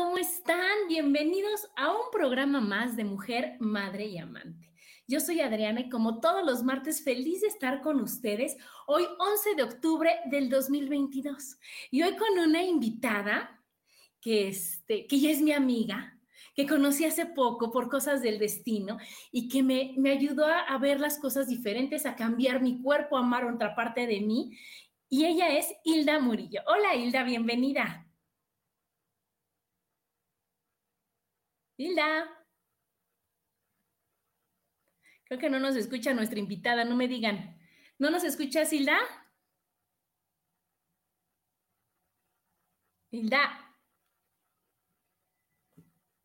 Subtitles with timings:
[0.00, 0.88] ¿Cómo están?
[0.88, 4.72] Bienvenidos a un programa más de Mujer, Madre y Amante.
[5.06, 9.56] Yo soy Adriana y como todos los martes, feliz de estar con ustedes hoy 11
[9.56, 11.58] de octubre del 2022.
[11.90, 13.62] Y hoy con una invitada
[14.22, 16.18] que, este, que ya es mi amiga,
[16.54, 18.96] que conocí hace poco por cosas del destino
[19.30, 23.18] y que me, me ayudó a, a ver las cosas diferentes, a cambiar mi cuerpo,
[23.18, 24.56] a amar otra parte de mí.
[25.10, 26.62] Y ella es Hilda Murillo.
[26.66, 28.09] Hola Hilda, bienvenida.
[31.80, 32.28] Hilda.
[35.24, 37.58] Creo que no nos escucha nuestra invitada, no me digan.
[37.98, 38.98] ¿No nos escuchas, Hilda?
[43.10, 43.78] Hilda.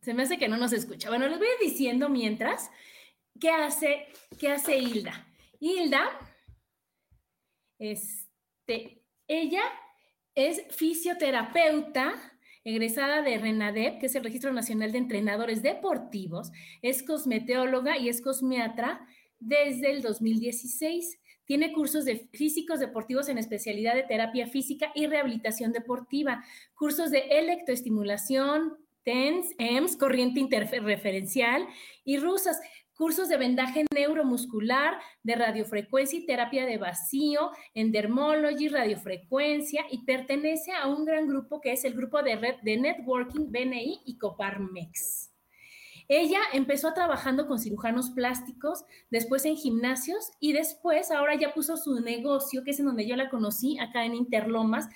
[0.02, 1.08] Se me hace que no nos escucha.
[1.08, 2.70] Bueno, les voy diciendo mientras
[3.40, 5.26] qué hace, qué hace Hilda.
[5.62, 6.20] Hilda,
[7.80, 9.64] este, ella
[10.36, 12.35] es fisioterapeuta
[12.66, 18.22] egresada de RENADEP, que es el Registro Nacional de Entrenadores Deportivos, es cosmeteóloga y es
[18.22, 19.08] cosmiatra
[19.40, 21.20] desde el 2016.
[21.46, 27.20] Tiene cursos de físicos deportivos en especialidad de terapia física y rehabilitación deportiva, cursos de
[27.20, 28.74] electroestimulación,
[29.04, 31.68] TENS, EMS, corriente interreferencial
[32.04, 32.60] y rusas
[32.96, 40.72] cursos de vendaje neuromuscular, de radiofrecuencia y terapia de vacío, en dermology, radiofrecuencia, y pertenece
[40.72, 45.32] a un gran grupo que es el grupo de red de networking BNI y Coparmex.
[46.08, 52.00] Ella empezó trabajando con cirujanos plásticos, después en gimnasios y después ahora ya puso su
[52.00, 54.88] negocio, que es en donde yo la conocí, acá en Interlomas,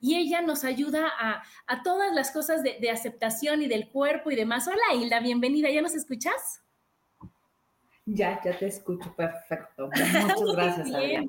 [0.00, 4.30] y ella nos ayuda a, a todas las cosas de, de aceptación y del cuerpo
[4.30, 4.66] y demás.
[4.66, 6.63] Hola Hilda, bienvenida, ¿ya nos escuchas?
[8.06, 9.88] Ya, ya te escucho perfecto.
[9.88, 11.28] Muchas gracias, Adriana.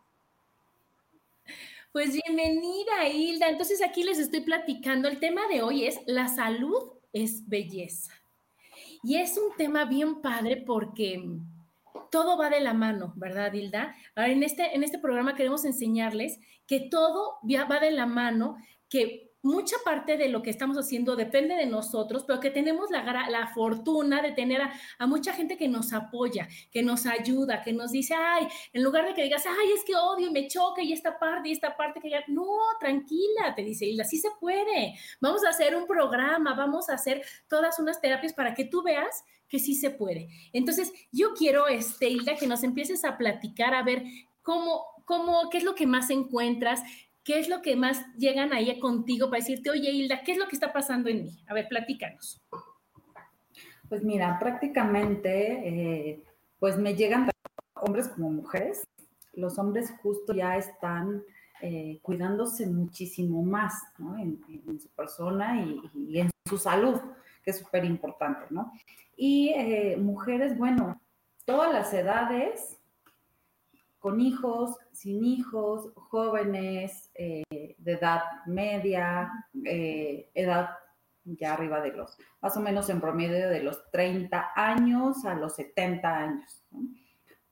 [1.92, 3.48] Pues bienvenida, Hilda.
[3.48, 5.08] Entonces aquí les estoy platicando.
[5.08, 8.12] El tema de hoy es la salud es belleza.
[9.02, 11.24] Y es un tema bien padre porque
[12.12, 13.96] todo va de la mano, ¿verdad, Hilda?
[14.16, 18.58] Ahora, en este, en este programa queremos enseñarles que todo va de la mano,
[18.90, 23.52] que mucha parte de lo que estamos haciendo depende de nosotros, pero que tenemos la,
[23.54, 28.16] fortuna de tener a, mucha gente que nos apoya, que nos ayuda, que nos dice,
[28.16, 31.50] ay, en lugar de que digas, ay, es que odio, me choca y esta parte
[31.50, 32.48] y esta parte que ya, no,
[32.80, 37.22] tranquila, te dice Hilda, sí se puede, vamos a hacer un programa, vamos a hacer
[37.48, 40.28] todas unas terapias para que tú veas que sí se puede.
[40.54, 44.04] Entonces, yo quiero, este, Hilda, que nos empieces a platicar, a ver
[44.42, 46.82] cómo, cómo, qué es lo que más encuentras,
[47.26, 50.48] ¿qué es lo que más llegan ahí contigo para decirte, oye, Hilda, ¿qué es lo
[50.48, 51.44] que está pasando en mí?
[51.48, 52.40] A ver, platícanos.
[53.90, 56.24] Pues mira, prácticamente, eh,
[56.60, 57.30] pues me llegan
[57.74, 58.88] hombres como mujeres.
[59.34, 61.24] Los hombres justo ya están
[61.62, 64.18] eh, cuidándose muchísimo más, ¿no?
[64.18, 64.40] En,
[64.80, 65.66] su persona
[65.96, 67.00] y, en su salud,
[67.44, 68.72] que es súper importante, ¿no?
[69.18, 71.02] Y eh, mujeres, bueno,
[71.44, 72.78] todas las edades,
[74.06, 79.32] con hijos, sin hijos, jóvenes, eh, de edad media,
[79.64, 80.70] eh, edad
[81.24, 85.56] ya arriba de los, más o menos en promedio de los 30 años a los
[85.56, 86.64] 70 años,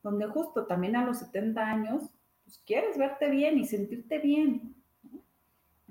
[0.03, 2.03] donde justo también a los 70 años,
[2.43, 4.75] pues quieres verte bien y sentirte bien.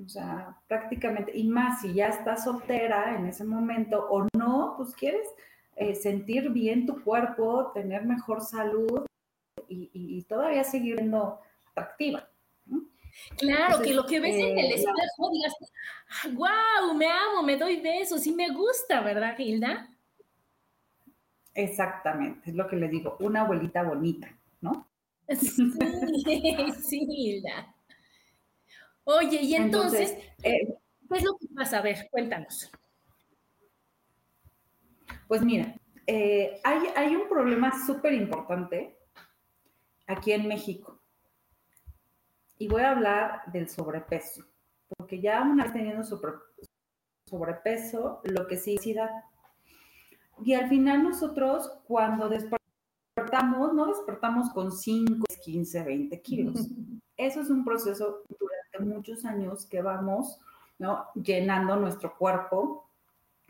[0.00, 4.94] O sea, prácticamente, y más si ya estás soltera en ese momento o no, pues
[4.94, 5.26] quieres
[5.74, 9.06] eh, sentir bien tu cuerpo, tener mejor salud
[9.72, 11.40] y, todavía seguir siendo
[11.70, 12.28] atractiva.
[13.36, 15.54] Claro, que lo que ves en el eh, espejo digas,
[16.32, 19.88] wow, me amo, me doy besos y me gusta, ¿verdad, Hilda?
[21.54, 24.28] Exactamente, es lo que le digo, una abuelita bonita,
[24.60, 24.88] ¿no?
[25.28, 25.72] Sí,
[26.82, 27.74] sí, Hilda.
[29.04, 30.74] Oye, y entonces, eh,
[31.08, 31.78] ¿qué es lo que pasa?
[31.78, 32.70] A ver, cuéntanos.
[35.26, 35.74] Pues mira,
[36.06, 38.96] eh, hay, hay un problema súper importante
[40.06, 41.00] aquí en México.
[42.58, 44.44] Y voy a hablar del sobrepeso,
[44.96, 46.04] porque ya una vez teniendo
[47.26, 48.86] sobrepeso, lo que sí es
[50.44, 56.54] Y al final nosotros cuando despertamos, no despertamos con 5, 15, 20 kilos.
[57.16, 60.38] Eso es un proceso durante muchos años que vamos
[60.78, 61.06] ¿no?
[61.14, 62.88] llenando nuestro cuerpo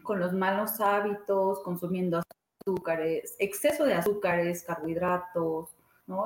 [0.02, 2.22] con los malos hábitos, consumiendo
[2.60, 5.70] azúcares, exceso de azúcares, carbohidratos,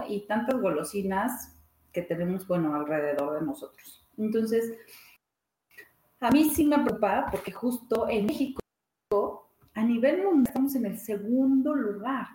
[0.08, 1.56] y tantas golosinas
[1.92, 4.04] que tenemos, bueno, alrededor de nosotros.
[4.18, 4.78] Entonces,
[6.20, 8.60] a mí sí me preocupa porque justo en México,
[9.74, 12.26] a nivel mundial, estamos en el segundo lugar.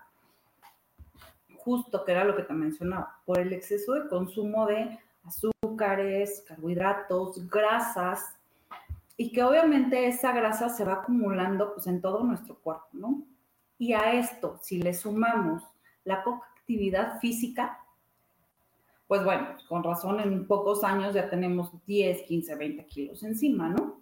[1.58, 7.46] justo que era lo que te mencionaba, por el exceso de consumo de azúcares, carbohidratos,
[7.50, 8.38] grasas,
[9.18, 13.22] y que obviamente esa grasa se va acumulando pues en todo nuestro cuerpo, ¿no?
[13.76, 15.62] Y a esto, si le sumamos
[16.04, 17.80] la poca actividad física,
[19.06, 23.97] pues bueno, con razón en pocos años ya tenemos 10, 15, 20 kilos encima, ¿no?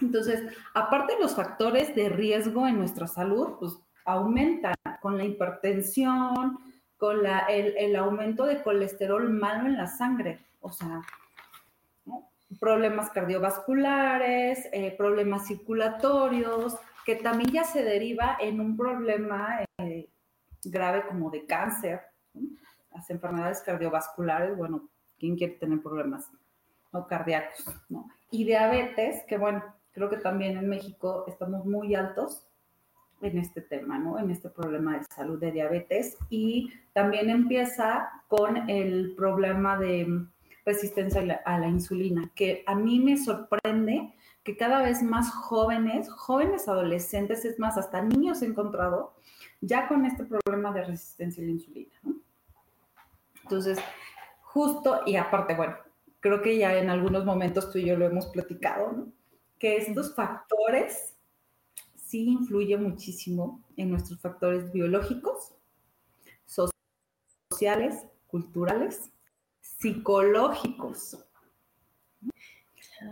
[0.00, 6.58] Entonces, aparte los factores de riesgo en nuestra salud, pues aumentan con la hipertensión,
[6.96, 11.02] con la, el, aumento de colesterol malo en la sangre, o sea,
[12.60, 20.08] problemas cardiovasculares, eh, problemas circulatorios, que también ya se deriva en un problema eh,
[20.64, 22.02] grave como de cáncer,
[22.94, 26.30] las enfermedades cardiovasculares, bueno, ¿quién quiere tener problemas
[26.92, 27.64] no cardíacos?
[27.88, 28.08] ¿no?
[28.30, 32.46] Y diabetes, que bueno, creo que también en México estamos muy altos
[33.22, 34.18] en este tema, ¿no?
[34.18, 40.26] En este problema de salud de diabetes y también empieza con el problema de
[40.64, 44.12] resistencia a la, insulina, que a mí me sorprende
[44.44, 49.14] que cada vez más jóvenes, jóvenes adolescentes, es más, hasta niños he encontrado
[49.60, 52.14] ya con este problema de resistencia a la insulina, ¿no?
[53.42, 53.78] Entonces,
[54.42, 55.76] justo, y aparte, bueno,
[56.20, 59.21] creo que ya en algunos momentos tú y yo lo hemos platicado, ¿no?
[59.62, 61.14] Que estos factores
[61.94, 65.54] sí influyen muchísimo en nuestros factores biológicos,
[66.44, 69.12] sociales, culturales,
[69.60, 71.24] psicológicos.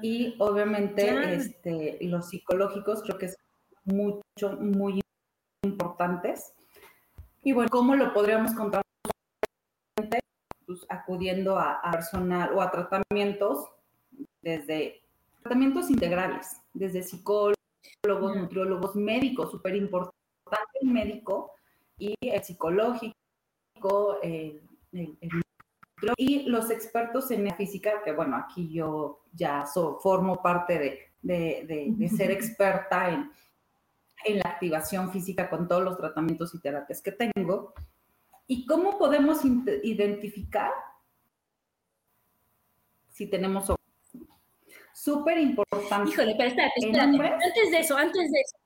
[0.02, 3.36] Y obviamente este, los psicológicos creo que es
[3.84, 5.00] mucho, muy
[5.62, 6.52] importantes.
[7.44, 8.82] Y bueno, ¿cómo lo podríamos contar?
[10.66, 13.68] Pues, acudiendo a, personal o a tratamientos
[14.42, 14.99] desde
[15.42, 17.56] tratamientos integrales, desde psicólogos,
[18.36, 20.14] nutriólogos, médicos, súper importante
[20.80, 21.52] el médico
[21.98, 23.14] y el psicológico,
[26.16, 29.64] y los expertos en física, que bueno, aquí yo ya
[30.02, 33.30] formo parte de, ser experta en,
[34.24, 37.74] en la activación física con todos los tratamientos y terapias que tengo.
[38.46, 40.72] ¿Y cómo podemos identificar
[43.10, 43.70] si tenemos
[45.02, 46.10] súper importante.
[46.10, 47.44] Híjole, pero espérate, espérate.
[47.44, 48.56] Antes de eso, antes de eso,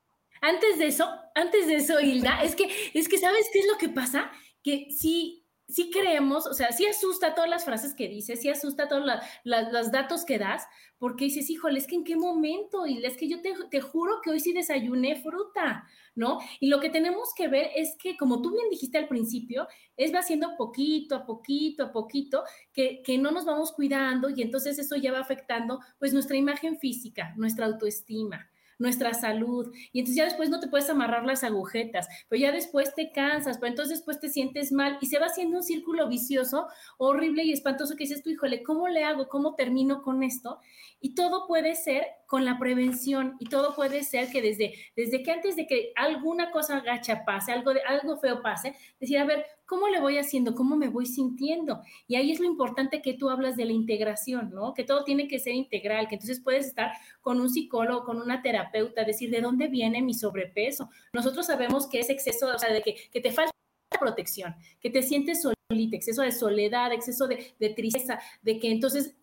[0.41, 3.79] antes de eso, antes de eso, Hilda, es que, es que, ¿sabes qué es lo
[3.79, 4.31] que pasa?
[4.63, 8.89] Que si sí creemos, o sea, sí asusta todas las frases que dices, sí asusta
[8.89, 9.05] todos
[9.45, 10.67] los datos que das,
[10.99, 14.31] porque dices, híjole, es que en qué momento, y es que yo te, juro que
[14.31, 16.39] hoy sí desayuné fruta, ¿no?
[16.61, 19.67] Y lo que tenemos que ver es que, como tú bien dijiste al principio,
[19.97, 24.43] es va haciendo poquito a poquito a poquito, que, que no nos vamos cuidando y
[24.43, 29.73] entonces eso ya va afectando pues nuestra imagen física, nuestra autoestima, nuestra salud.
[29.93, 33.59] Y entonces ya después no te puedes amarrar las agujetas, pero ya después te cansas,
[33.59, 36.67] pero entonces después te sientes mal y se va haciendo un círculo vicioso
[36.99, 39.29] horrible y espantoso que dices tú, híjole, ¿cómo le hago?
[39.29, 40.61] ¿Cómo termino con esto?
[41.05, 45.33] Y todo puede ser con la prevención y todo puede ser que desde, desde que
[45.33, 49.45] antes de que alguna cosa gacha pase, algo, de, algo feo pase, decir, a ver,
[49.67, 50.55] ¿cómo le voy haciendo?
[50.55, 51.83] ¿Cómo me voy sintiendo?
[52.07, 54.73] Y ahí es lo importante que tú hablas de la integración, ¿no?
[54.73, 58.41] Que todo tiene que ser integral, que entonces puedes estar con un psicólogo, con una
[58.41, 60.89] terapeuta, decir, ¿de dónde viene mi sobrepeso?
[61.13, 63.53] Nosotros sabemos que es exceso, o sea, de que, que te falta
[64.01, 69.15] protección, que te sientes solita, exceso de soledad, exceso de, de tristeza, de que entonces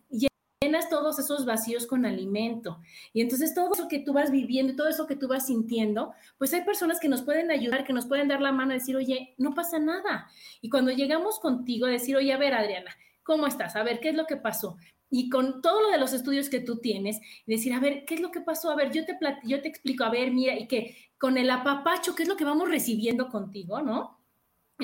[0.63, 2.79] llenas todos esos vacíos con alimento.
[3.13, 6.53] Y entonces todo eso que tú vas viviendo, todo eso que tú vas sintiendo, pues
[6.53, 9.55] hay personas que nos pueden ayudar, que nos pueden dar la mano decir, oye, no
[9.55, 10.29] pasa nada.
[10.61, 13.75] Y cuando llegamos contigo, decir, oye, a ver, Adriana, ¿cómo estás?
[13.75, 14.77] A ver, ¿qué es lo que pasó?
[15.09, 18.21] Y con todo lo de los estudios que tú tienes, decir, a ver, ¿qué es
[18.21, 18.69] lo que pasó?
[18.69, 22.13] A ver, yo te, yo te explico, a ver, mira, y que con el apapacho,
[22.13, 24.20] ¿qué es lo que vamos recibiendo contigo, no?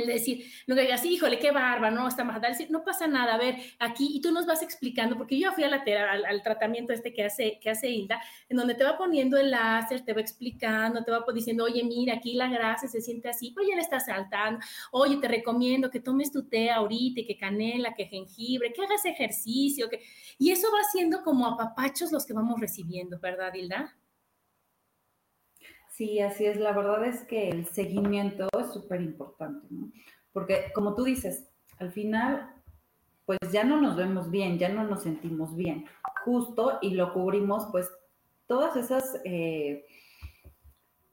[0.05, 3.55] Decir, lo que digas, híjole, qué barba, no, está más, no pasa nada, a ver,
[3.79, 7.13] aquí, y tú nos vas explicando, porque yo fui a la al, al, tratamiento este
[7.13, 11.03] que hace, que hace Hilda, en donde te va poniendo el láser, te va explicando,
[11.03, 14.59] te va diciendo, oye, mira, aquí la grasa se siente así, oye, le está saltando,
[14.91, 19.89] oye, te recomiendo que tomes tu té ahorita, que canela, que jengibre, que hagas ejercicio,
[19.89, 20.01] que...
[20.37, 23.95] y eso va siendo como apapachos los que vamos recibiendo, ¿verdad, Hilda?
[25.97, 26.57] Sí, así es.
[26.57, 29.91] La verdad es que el seguimiento es súper importante, ¿no?
[30.31, 31.49] Porque como tú dices,
[31.79, 32.53] al final,
[33.25, 35.85] pues ya no nos vemos bien, ya no nos sentimos bien,
[36.23, 37.89] justo, y lo cubrimos, pues
[38.45, 39.87] todas esas eh,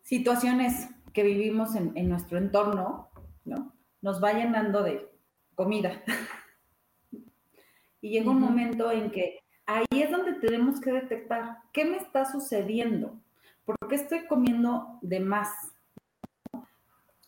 [0.03, 3.09] situaciones que vivimos en, en, nuestro entorno,
[3.47, 3.73] ¿no?
[4.03, 5.09] Nos va llenando de
[5.55, 6.03] comida.
[8.03, 12.31] y llega un momento en que ahí es donde tenemos que detectar qué me está
[12.31, 13.24] sucediendo
[13.64, 15.49] ¿Por qué estoy comiendo de más?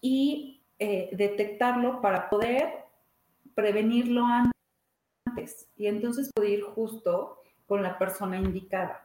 [0.01, 2.85] Y eh, detectarlo para poder
[3.55, 5.69] prevenirlo antes.
[5.77, 9.03] Y entonces poder ir justo con la persona indicada.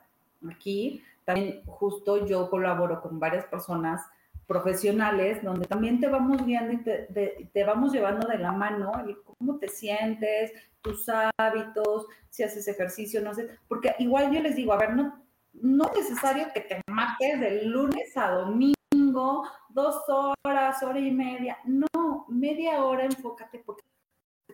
[0.50, 4.02] Aquí también justo yo colaboro con varias personas
[4.48, 8.92] profesionales donde también te vamos guiando y te, te, vamos llevando de la mano
[9.24, 11.06] cómo te sientes, tus
[11.38, 15.21] hábitos, si haces ejercicio, no sé, porque igual yo les digo, a ver, no,
[15.54, 20.02] no es necesario que te mates de lunes a domingo, dos
[20.44, 21.58] horas, hora y media.
[21.66, 23.84] No, media hora enfócate porque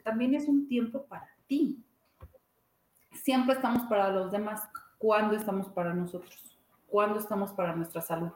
[0.04, 1.84] también es un tiempo para ti.
[3.12, 4.64] Siempre estamos para los demás.
[4.98, 6.58] ¿Cuándo estamos para nosotros?
[6.88, 8.32] ¿Cuándo estamos para nuestra salud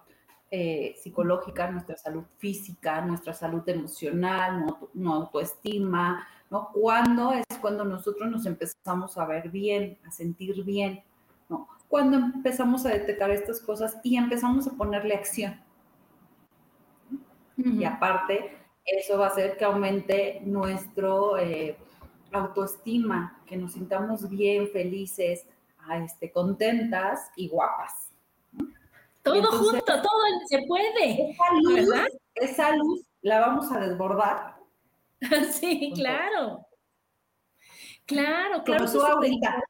[0.52, 6.28] eh, psicológica, nuestra salud física, nuestra salud emocional, no, autoestima?
[6.50, 6.70] ¿no?
[6.74, 11.04] ¿Cuándo es cuando nosotros nos empezamos a ver bien, a sentir bien?
[11.92, 15.62] Cuando empezamos a detectar estas cosas y empezamos a ponerle acción.
[17.58, 21.78] Y aparte, eso va a hacer que aumente nuestro eh,
[22.32, 25.46] autoestima, que nos sintamos bien, felices,
[25.80, 28.10] ah, este, contentas y guapas.
[29.22, 31.30] Todo junto, todo se puede.
[31.30, 31.90] Esa luz,
[32.36, 34.56] esa luz la vamos a desbordar.
[35.52, 36.66] sí, claro.
[38.12, 38.86] Claro, claro.
[38.86, 39.64] Como tú ahorita.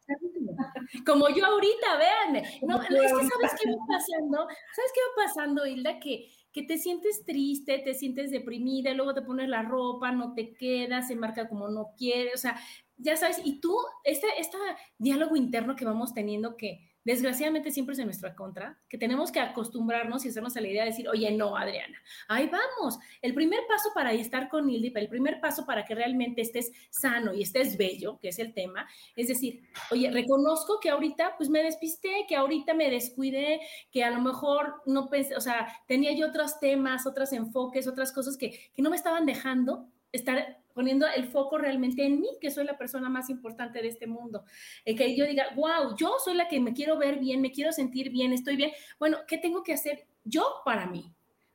[1.06, 2.60] Como yo ahorita, véanme.
[2.64, 4.38] No, es que sabes qué va pasando,
[4.76, 6.00] ¿sabes qué va pasando, Hilda?
[6.00, 10.54] Que, que te sientes triste, te sientes deprimida, luego te pones la ropa, no te
[10.54, 12.60] queda, se marca como no quiere, o sea,
[12.98, 14.58] ya sabes, y tú, este, este
[14.98, 19.40] diálogo interno que vamos teniendo que desgraciadamente siempre es en nuestra contra, que tenemos que
[19.40, 23.00] acostumbrarnos y hacernos a la idea de decir, oye, no, Adriana, ahí vamos.
[23.22, 27.34] El primer paso para estar con Hilda, el primer paso para que realmente estés sano
[27.34, 31.64] y estés bello, que es el tema, es decir, oye, reconozco que ahorita pues me
[31.64, 36.28] despisté, que ahorita me descuidé, que a lo mejor no pensé, o sea, tenía yo
[36.28, 41.28] otros temas, otros enfoques, otras cosas que, que no me estaban dejando estar poniendo el
[41.28, 44.44] foco realmente en mí, que soy la persona más importante de este mundo.
[44.86, 47.72] Eh, que yo diga, wow, yo soy la que me quiero ver bien, me quiero
[47.72, 48.72] sentir bien, estoy bien.
[49.00, 51.14] Bueno, ¿qué tengo que hacer yo para mí?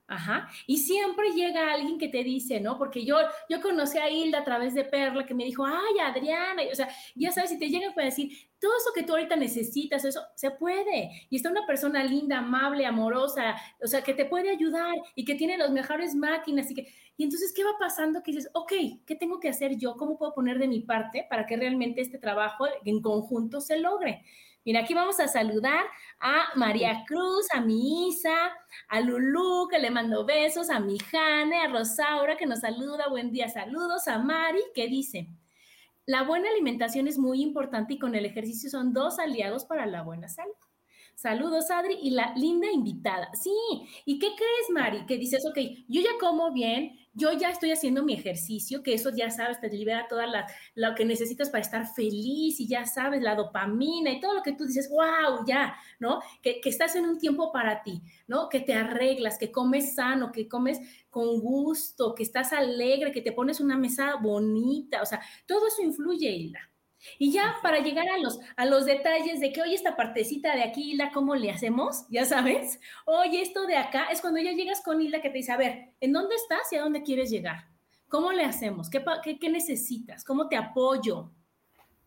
[0.09, 0.49] Ajá.
[0.69, 2.79] Y siempre llega alguien que te dice, ¿no?
[2.79, 3.17] Porque yo,
[3.49, 6.89] yo conocí a Hilda a través de Perla que me dijo, ay, Adriana, o sea,
[7.17, 10.53] ya sabes, si te llegan para decir, todo eso que tú ahorita necesitas, eso se
[10.53, 11.27] puede.
[11.29, 15.35] Y está una persona linda, amable, amorosa, o sea, que te puede ayudar y que
[15.35, 18.23] tiene las mejores máquinas y que, y entonces, ¿qué va pasando?
[18.23, 18.73] Que dices, ok,
[19.05, 19.97] ¿qué tengo que hacer yo?
[19.97, 24.23] ¿Cómo puedo poner de mi parte para que realmente este trabajo en conjunto se logre?
[24.67, 25.85] Mira, aquí vamos a saludar
[26.19, 28.51] a María Cruz, a mi Isa,
[28.89, 33.31] a Lulú, que le mando besos, a mi Jane, a Rosaura, que nos saluda, buen
[33.31, 35.29] día, saludos, a Mari, que dice,
[36.05, 40.03] la buena alimentación es muy importante y con el ejercicio son dos aliados para la
[40.03, 40.51] buena salud.
[41.15, 43.31] Saludos, Adri, y la linda invitada.
[43.35, 43.55] Sí,
[44.05, 45.07] ¿y qué crees, Mari?
[45.07, 49.11] Que dices, ok, yo ya como bien, yo ya estoy haciendo mi ejercicio, que eso
[49.11, 53.23] ya sabes, te libera toda la, lo que necesitas para estar feliz y ya sabes,
[53.23, 56.21] la dopamina y todo lo que tú dices, wow, ya, ¿no?
[56.43, 58.51] Que, que estás en un tiempo para ti, ¿no?
[58.51, 63.33] Que te arreglas, que comes sano, que comes con gusto, que estás alegre, que te
[63.33, 66.71] pones una mesa bonita, o sea, todo eso influye, Hilda.
[67.19, 70.63] Y ya para llegar a los, a los detalles de que, oye, esta partecita de
[70.63, 72.07] aquí, Hilda, ¿cómo le hacemos?
[72.09, 72.81] Ya sabes.
[73.05, 75.93] Oye, esto de acá es cuando ya llegas con Hilda que te dice, a ver,
[76.01, 77.69] ¿en dónde estás y a dónde quieres llegar?
[78.09, 78.89] ¿Cómo le hacemos?
[78.89, 80.25] ¿Qué, qué, qué necesitas?
[80.25, 81.31] ¿Cómo te apoyo?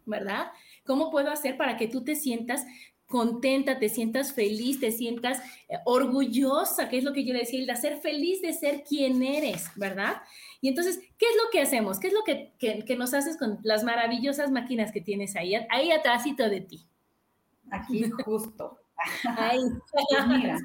[0.05, 0.51] ¿Verdad?
[0.85, 2.65] ¿Cómo puedo hacer para que tú te sientas
[3.09, 7.59] contenta, te sientas feliz, te sientas eh, orgullosa, que es lo que yo le decía,
[7.59, 10.17] Hilda, ser feliz de ser quien eres, ¿verdad?
[10.61, 11.99] Y entonces, ¿qué es lo que hacemos?
[11.99, 15.91] ¿Qué es lo que, que, nos haces con las maravillosas máquinas que tienes ahí, ahí
[15.91, 16.85] atrásito de ti?
[17.71, 18.79] Aquí justo.
[19.37, 19.61] Ahí.
[19.91, 20.57] Pues mira,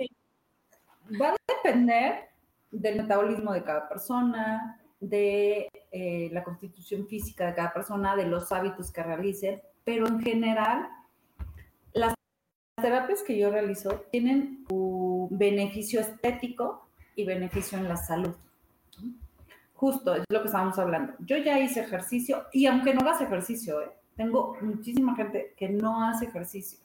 [1.21, 2.29] va a depender
[2.73, 8.51] del metabolismo de cada persona, de eh, la constitución física de cada persona, de los
[8.51, 10.89] hábitos que realicen, pero en general,
[11.93, 12.15] las
[12.83, 18.35] terapias que yo realizo tienen un beneficio estético y beneficio en la salud
[19.75, 21.13] justo es lo que estábamos hablando.
[21.21, 23.91] Yo ya hice ejercicio y aunque no hagas ejercicio, ¿eh?
[24.17, 26.79] tengo muchísima gente que no hace ejercicio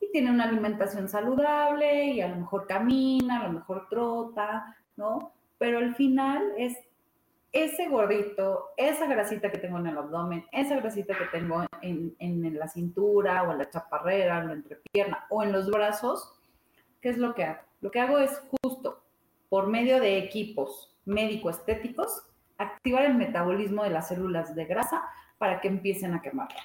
[0.00, 5.32] y tiene una alimentación saludable y a lo mejor camina, a lo mejor trota, ¿no?
[5.58, 6.78] Pero al final es
[7.52, 12.58] ese gordito, esa grasita que tengo en el abdomen, esa grasita que tengo en, en,
[12.58, 16.32] la cintura o en la chaparrera, en la entrepierna o en los brazos,
[17.00, 17.60] ¿qué es lo que hago?
[17.80, 19.02] Lo que hago es justo
[19.48, 22.24] por medio de equipos médico-estéticos
[22.58, 25.02] activar el metabolismo de las células de grasa
[25.38, 26.60] para que empiecen a quemarla.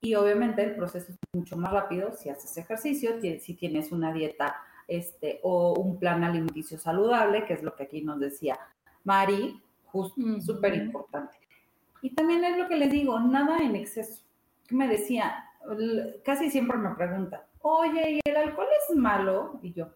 [0.00, 4.56] Y obviamente el proceso es mucho más rápido si haces ejercicio, si tienes una dieta
[4.88, 8.58] este, o un plan alimenticio saludable, que es lo que aquí nos decía
[9.04, 11.38] Mari, justo, súper importante.
[12.02, 14.22] Y también es lo que les digo, nada en exceso.
[14.70, 15.44] Me decía,
[16.24, 19.58] casi siempre me preguntan, oye, ¿y el alcohol es malo?
[19.62, 19.88] Y yo,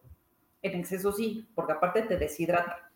[0.62, 2.90] en exceso sí, porque aparte te deshidrata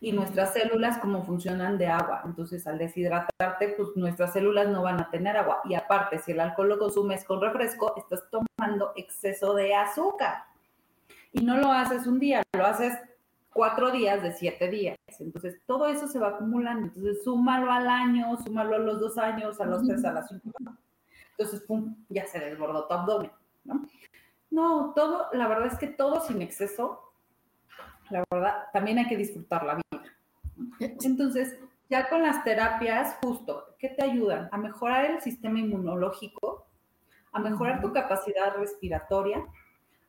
[0.00, 2.22] y nuestras células como funcionan de agua.
[2.24, 5.60] Entonces, al deshidratarte, pues nuestras células no van a tener agua.
[5.64, 10.44] Y aparte, si el alcohol lo consumes con refresco, estás tomando exceso de azúcar.
[11.32, 12.98] Y no lo haces un día, lo haces
[13.52, 14.96] cuatro días de siete días.
[15.18, 16.86] Entonces, todo eso se va acumulando.
[16.88, 20.50] Entonces, súmalo al año, súmalo a los dos años, a los tres, a las cinco.
[21.32, 23.32] Entonces, pum, ya se desbordó tu abdomen,
[23.64, 23.86] ¿no?
[24.50, 27.10] No, todo, la verdad es que todo sin exceso
[28.10, 30.02] la verdad, también hay que disfrutar la vida.
[31.04, 31.58] Entonces,
[31.88, 34.48] ya con las terapias, justo, ¿qué te ayudan?
[34.52, 36.66] A mejorar el sistema inmunológico,
[37.32, 39.44] a mejorar tu capacidad respiratoria,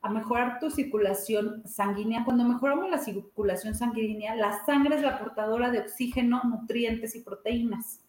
[0.02, 2.26] a mejorar tu circulación sanguínea.
[2.26, 8.02] Cuando mejoramos la circulación sanguínea, la sangre es la portadora de oxígeno, nutrientes y proteínas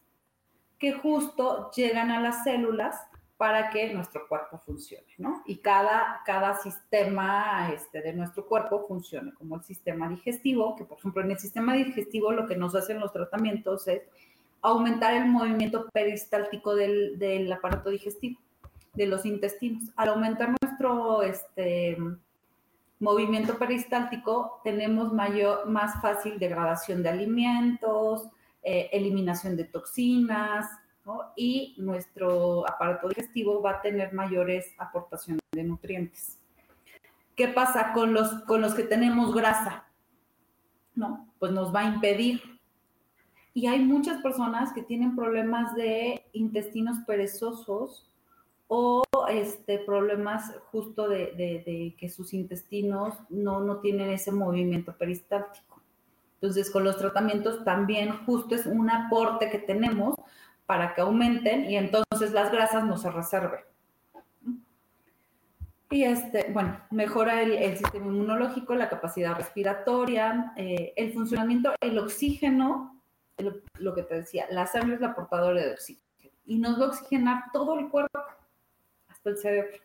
[0.78, 2.96] que justo llegan a las células
[3.42, 5.42] para que nuestro cuerpo funcione, ¿no?
[5.46, 10.96] Y cada, cada sistema este, de nuestro cuerpo funcione, como el sistema digestivo, que por
[10.96, 14.02] ejemplo en el sistema digestivo lo que nos hacen los tratamientos es
[14.60, 18.38] aumentar el movimiento peristáltico del, del aparato digestivo,
[18.94, 19.90] de los intestinos.
[19.96, 21.98] Al aumentar nuestro este,
[23.00, 28.22] movimiento peristáltico, tenemos mayor, más fácil degradación de alimentos,
[28.62, 30.68] eh, eliminación de toxinas,
[31.36, 36.38] y nuestro aparato digestivo va a tener mayores aportaciones de nutrientes.
[37.36, 39.84] ¿Qué pasa con los, con los que tenemos grasa?
[40.94, 41.28] ¿No?
[41.38, 42.40] Pues nos va a impedir.
[43.54, 48.08] Y hay muchas personas que tienen problemas de intestinos perezosos
[48.68, 51.32] o este, problemas justo de,
[51.66, 55.82] de, que sus intestinos no, no tienen ese movimiento peristáltico.
[56.34, 60.14] Entonces, con los tratamientos también justo es un aporte que tenemos
[60.72, 63.60] para que aumenten y entonces las grasas no se reserven.
[65.90, 73.02] Y este, bueno, mejora el, sistema inmunológico, la capacidad respiratoria, eh, el funcionamiento, el oxígeno,
[73.74, 76.88] lo que te decía, la sangre es la portadora de oxígeno y nos va a
[76.88, 78.20] oxigenar todo el cuerpo,
[79.08, 79.76] hasta el cerebro.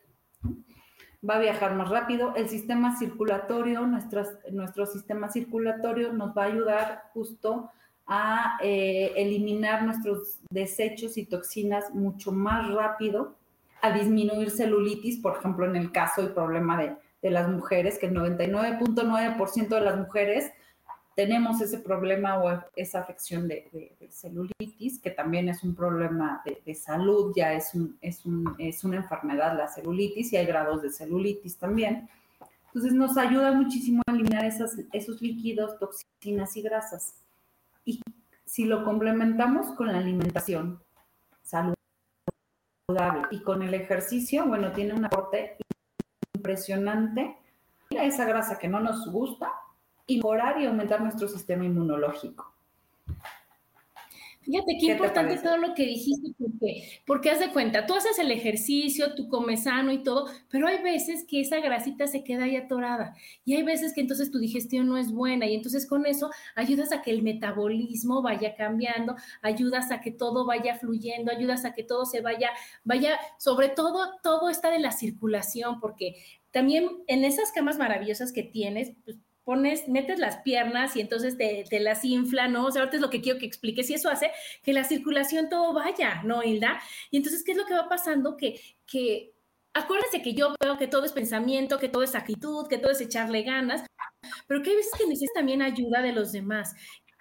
[1.30, 7.10] Va a viajar más rápido, el sistema circulatorio, nuestro sistema circulatorio nos va a ayudar
[7.14, 7.72] justo
[8.08, 13.36] a eh, eliminar nuestros desechos y toxinas mucho más rápido,
[13.82, 16.96] a disminuir celulitis, por ejemplo, en el caso y problema de,
[17.30, 20.50] las mujeres, que el 99.9% de las mujeres
[21.14, 27.34] tenemos ese problema o esa afección de, celulitis, que también es un problema de, salud,
[27.36, 31.58] ya es, un, es, un, es una enfermedad la celulitis y hay grados de celulitis
[31.58, 32.08] también.
[32.68, 37.27] Entonces nos ayuda muchísimo a eliminar esas, esos líquidos, toxinas y grasas.
[37.88, 38.02] Y
[38.46, 40.84] si lo complementamos con la alimentación
[41.42, 41.78] saludable
[43.32, 45.56] y con el ejercicio, bueno, tiene un aporte
[46.36, 47.38] impresionante
[47.98, 49.54] a esa grasa que no nos gusta
[50.06, 52.57] y mejorar y aumentar nuestro sistema inmunológico.
[54.48, 58.32] Fíjate qué, importante todo lo que dijiste, porque, porque haz de cuenta, tú haces el
[58.32, 62.56] ejercicio, tú comes sano y todo, pero hay veces que esa grasita se queda ahí
[62.56, 66.30] atorada y hay veces que entonces tu digestión no es buena y entonces con eso
[66.56, 71.74] ayudas a que el metabolismo vaya cambiando, ayudas a que todo vaya fluyendo, ayudas a
[71.74, 72.50] que todo se vaya,
[72.86, 78.44] vaya, sobre todo, todo está de la circulación, porque también en esas camas maravillosas que
[78.44, 82.66] tienes, pues pones, metes las piernas y entonces te, las infla, ¿no?
[82.66, 84.30] O sea, ahorita es lo que quiero que expliques y eso hace
[84.62, 86.82] que la circulación todo vaya, ¿no, Hilda?
[87.12, 88.36] Y entonces, ¿qué es lo que va pasando?
[88.36, 89.34] Que, que
[89.74, 93.00] acuérdense que yo veo que todo es pensamiento, que todo es actitud, que todo es
[93.00, 93.86] echarle ganas,
[94.48, 96.76] pero que hay veces que necesitas también ayuda de los demás.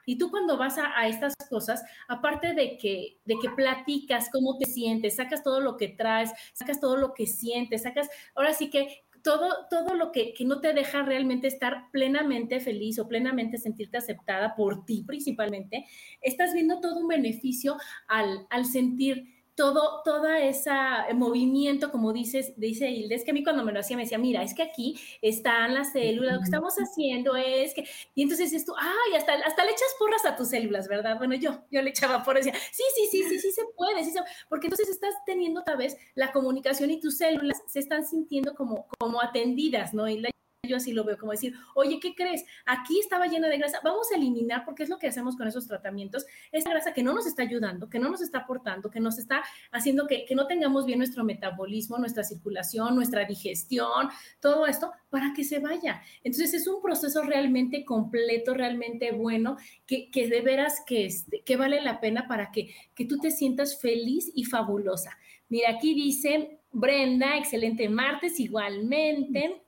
[0.04, 4.58] Y tú cuando vas a, a, estas cosas, aparte de que, de que platicas cómo
[4.58, 8.68] te sientes, sacas todo lo que traes, sacas todo lo que sientes, sacas, ahora sí
[8.68, 13.96] que todo, todo lo que, no te deja realmente estar plenamente feliz o plenamente sentirte
[13.96, 15.84] aceptada por ti principalmente,
[16.22, 22.90] estás viendo todo un beneficio al, al sentir todo, toda esa movimiento, como dices, dice
[22.90, 25.00] Hilde, es que a mí cuando me lo hacía me decía, mira, es que aquí
[25.22, 29.64] están las células, lo que estamos haciendo es que, y entonces esto, ay, hasta, hasta
[29.64, 31.16] le echas porras a tus células, ¿verdad?
[31.16, 34.10] Bueno, yo, yo le echaba porras, decía, sí, sí, sí, sí, sí se puede, sí
[34.10, 38.54] se porque entonces estás teniendo otra vez la comunicación y tus células se están sintiendo
[38.54, 40.06] como, como atendidas, ¿no?
[40.06, 40.30] Y la
[40.66, 42.44] yo así lo veo, como decir, oye, ¿qué crees?
[42.64, 45.66] Aquí estaba llena de grasa, vamos a eliminar, porque es lo que hacemos con esos
[45.66, 49.18] tratamientos, esa grasa que no nos está ayudando, que no nos está aportando, que nos
[49.18, 54.08] está haciendo que, que no tengamos bien nuestro metabolismo, nuestra circulación, nuestra digestión,
[54.40, 56.02] todo esto, para que se vaya.
[56.24, 61.56] Entonces es un proceso realmente completo, realmente bueno, que, que de veras que, este, que
[61.56, 65.16] vale la pena para que, que tú te sientas feliz y fabulosa.
[65.48, 69.62] Mira, aquí dice Brenda, excelente martes igualmente.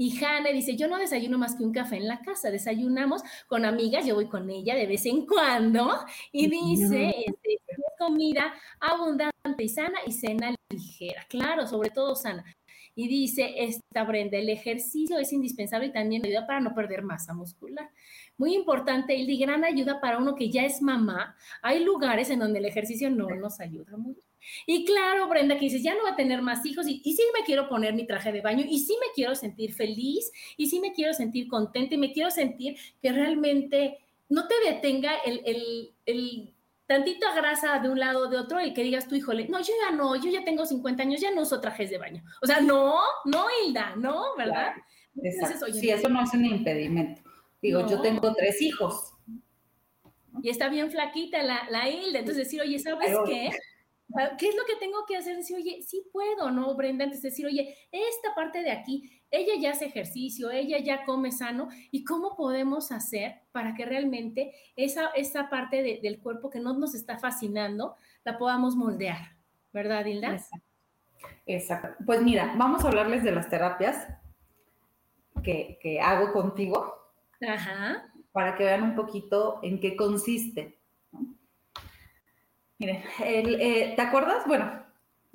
[0.00, 3.64] Y Hanna dice, yo no desayuno más que un café en la casa, desayunamos con
[3.64, 5.90] amigas, yo voy con ella de vez en cuando,
[6.30, 7.58] y dice, este,
[7.98, 12.44] comida abundante y sana y cena ligera, claro, sobre todo sana.
[12.94, 17.34] Y dice esta Brenda, el ejercicio es indispensable y también ayuda para no perder masa
[17.34, 17.90] muscular.
[18.38, 21.36] Muy importante, y gran ayuda para uno que ya es mamá.
[21.60, 24.22] Hay lugares en donde el ejercicio no nos ayuda mucho.
[24.66, 27.44] Y claro, Brenda, que dices, ya no va a tener más hijos y, sí me
[27.44, 30.92] quiero poner mi traje de baño y sí me quiero sentir feliz y sí me
[30.92, 33.98] quiero sentir contenta y me quiero sentir que realmente
[34.28, 36.54] no te detenga el, el, el
[36.86, 39.72] tantita grasa de un lado o de otro y que digas tú, híjole, no, yo
[39.84, 42.22] ya no, yo ya tengo 50 años, ya no uso trajes de baño.
[42.40, 44.72] O sea, no, no, Hilda, no, ¿verdad?
[45.22, 45.66] Exacto.
[45.72, 47.27] sí, eso no es un impedimento.
[47.60, 49.14] Digo, yo tengo tres hijos.
[50.42, 52.20] Y está bien flaquita la, la Hilda.
[52.20, 53.50] Entonces decir, oye, ¿sabes qué?
[54.38, 55.36] ¿Qué es lo que tengo que hacer?
[55.36, 57.04] Decir, oye, sí puedo, ¿no, Brenda?
[57.04, 61.68] Antes decir, oye, esta parte de aquí, ella ya hace ejercicio, ella ya come sano,
[61.90, 66.94] ¿y cómo podemos hacer para que realmente esa, esa parte del cuerpo que no nos
[66.94, 69.36] está fascinando, la podamos moldear?
[69.72, 70.32] ¿Verdad, Hilda?
[70.32, 70.66] Exacto.
[71.44, 72.04] Exacto.
[72.06, 74.08] Pues mira, vamos a hablarles de las terapias
[75.42, 76.94] que, que hago contigo.
[77.46, 78.12] Ajá.
[78.32, 80.78] Para que vean un poquito en qué consiste.
[82.78, 84.46] Miren, eh, ¿te acuerdas?
[84.46, 84.84] Bueno,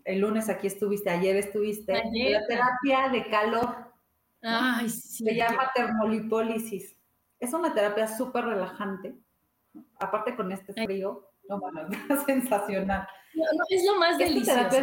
[0.05, 1.93] el lunes aquí estuviste, ayer estuviste.
[1.93, 3.93] La terapia de calor.
[4.41, 5.25] Ay, sí.
[5.25, 6.95] Se llama termolipólisis.
[7.39, 9.15] Es una terapia súper relajante.
[9.99, 13.07] Aparte con este frío, no, bueno, es sensacional.
[13.69, 14.77] es lo más delicioso.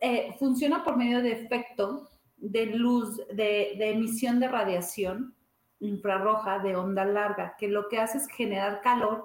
[0.00, 5.34] Eh, funciona por medio de efecto de luz, de, emisión de radiación
[5.78, 9.24] infrarroja de onda larga, que lo que hace es generar calor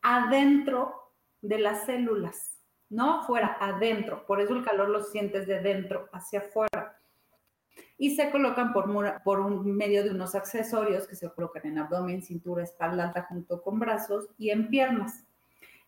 [0.00, 4.26] adentro de las células, no fuera, adentro.
[4.26, 6.98] Por eso el calor lo sientes de dentro hacia afuera.
[7.96, 12.22] Y se colocan por, por un medio de unos accesorios que se colocan en abdomen,
[12.22, 15.24] cintura, espalda junto con brazos y en piernas.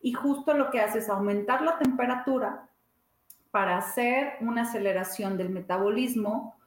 [0.01, 2.69] Y justo lo que hace es aumentar la temperatura
[3.55, 6.57] para hacer una aceleración del metabolismo,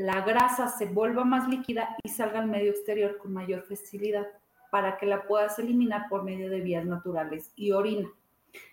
[0.00, 4.26] la grasa se vuelva más líquida y salga al medio exterior con mayor facilidad
[4.70, 8.08] para que la puedas eliminar por medio de vías naturales y orina.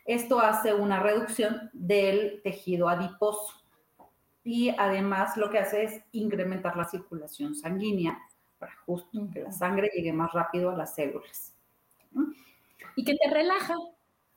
[0.06, 3.62] Esto hace una reducción del tejido adiposo
[4.46, 8.18] y además lo que hace es incrementar la circulación sanguínea
[8.58, 11.54] para justo que la sangre llegue más rápido a las células.
[12.96, 13.76] Y que te relaja.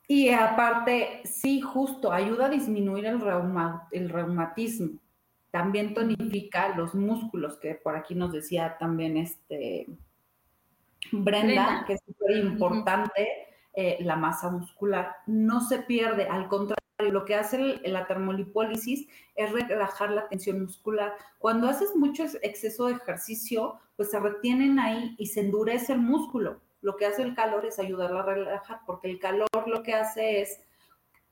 [0.09, 4.99] Y aparte, sí, justo ayuda a disminuir el, reuma, el reumatismo.
[5.51, 9.87] También tonifica los músculos, que por aquí nos decía también este
[11.13, 13.29] Brenda, que es súper importante
[13.75, 15.17] eh, la masa muscular.
[15.27, 21.15] No se pierde, al contrario, lo que hace la termolipólisis es relajar la tensión muscular.
[21.39, 26.61] Cuando haces mucho exceso de ejercicio, pues se retienen ahí y se endurece el músculo.
[26.83, 30.43] Lo que hace el calor es ayudarlo a relajar, porque el calor lo que hace
[30.43, 30.61] es,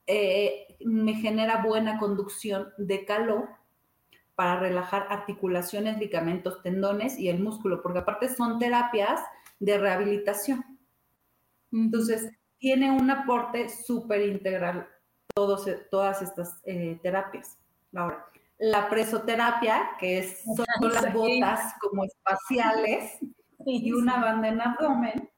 [0.06, 3.48] eh, me genera buena conducción de calor
[4.38, 9.20] para relajar articulaciones, ligamentos, tendones y el músculo, porque aparte son terapias
[9.58, 10.78] de rehabilitación.
[11.72, 14.88] Entonces, tiene un aporte súper integral
[15.34, 17.58] todos, todas estas eh, terapias.
[17.92, 18.26] Ahora,
[18.60, 23.18] la presoterapia, que es, son las botas como espaciales
[23.66, 25.30] y una banda en abdomen,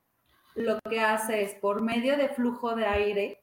[0.56, 3.42] lo que hace es por medio de flujo de aire,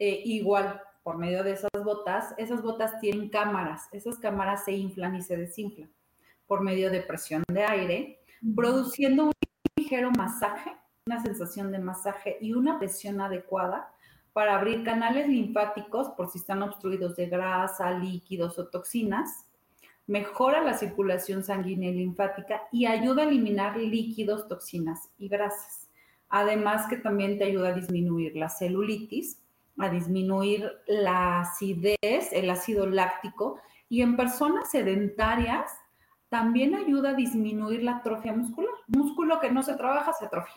[0.00, 5.14] eh, igual por medio de esas botas, esas botas tienen cámaras, esas cámaras se inflan
[5.14, 5.92] y se desinflan
[6.46, 8.20] por medio de presión de aire,
[8.56, 9.32] produciendo un
[9.76, 10.72] ligero masaje,
[11.06, 13.92] una sensación de masaje y una presión adecuada
[14.32, 19.46] para abrir canales linfáticos por si están obstruidos de grasa, líquidos o toxinas,
[20.06, 25.88] mejora la circulación sanguínea y linfática y ayuda a eliminar líquidos, toxinas y grasas.
[26.30, 29.43] Además que también te ayuda a disminuir la celulitis,
[29.78, 35.70] a disminuir la acidez, el ácido láctico y en personas sedentarias
[36.28, 38.72] también ayuda a disminuir la atrofia muscular.
[38.88, 40.54] Músculo que no se trabaja se atrofia.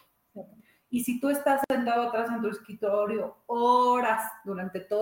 [0.90, 5.02] Y si tú estás sentado atrás en tu escritorio horas durante todo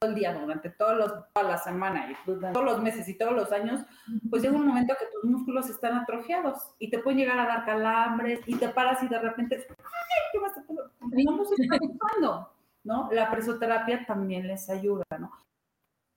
[0.00, 2.16] el día, durante todos los, toda la semana y
[2.52, 3.80] todos los meses y todos los años,
[4.30, 7.64] pues llega un momento que tus músculos están atrofiados y te pueden llegar a dar
[7.64, 11.78] calambres y te paras y de repente, ¡ay, qué vas a No se está
[13.10, 15.04] La presoterapia también les ayuda.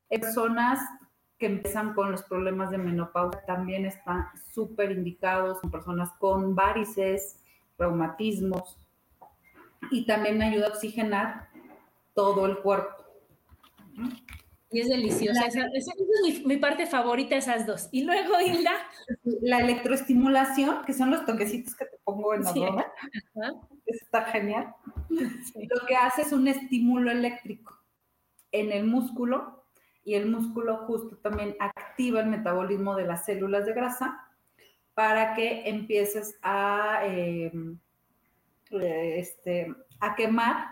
[0.10, 0.80] Personas
[1.38, 7.42] que empiezan con los problemas de menopausia también están súper indicados, son personas con varices,
[7.78, 8.78] reumatismos,
[9.90, 11.50] y también ayuda a oxigenar
[12.14, 13.04] todo el cuerpo.
[14.72, 15.46] Y es deliciosa.
[15.48, 17.90] esa, es mi, parte favorita, esas dos.
[17.92, 18.72] Y luego, Hilda.
[19.42, 22.64] La electroestimulación, que son los toquecitos que te pongo en la sí.
[23.86, 24.74] Está genial.
[25.10, 27.78] Lo que hace es un estímulo eléctrico
[28.52, 29.66] en el músculo
[30.04, 34.28] y el músculo justo también activa el metabolismo de las células de grasa
[34.94, 37.78] para que empieces a, em,
[38.72, 40.68] este, a quemar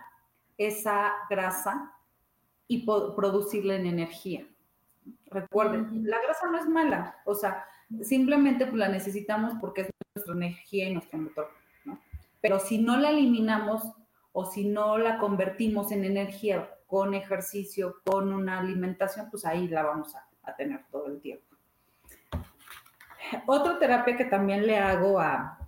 [0.57, 1.93] esa grasa
[2.69, 4.47] y producirla en energía.
[5.25, 7.65] Recuerden, la grasa no es mala, o sea,
[8.01, 11.49] simplemente pues, la necesitamos porque es nuestra energía y nuestro motor,
[11.83, 11.99] ¿no?
[12.39, 13.83] Pero si no la eliminamos
[14.33, 19.83] o si no la convertimos en energía con ejercicio, con una alimentación, pues ahí la
[19.83, 20.25] vamos a,
[20.57, 21.45] tener todo el tiempo.
[23.45, 25.59] Otra terapia que también le hago a...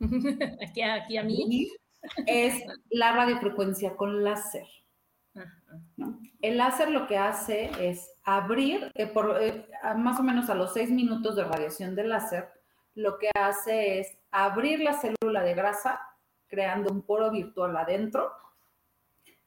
[0.68, 1.68] aquí, aquí a mí.
[2.26, 4.66] Es la radiofrecuencia con láser.
[6.40, 10.72] El láser lo que hace es abrir, eh, por, eh, más o menos a los
[10.72, 12.48] seis minutos de radiación del láser,
[12.94, 16.00] lo que hace es abrir la célula de grasa,
[16.48, 18.32] creando un poro virtual adentro,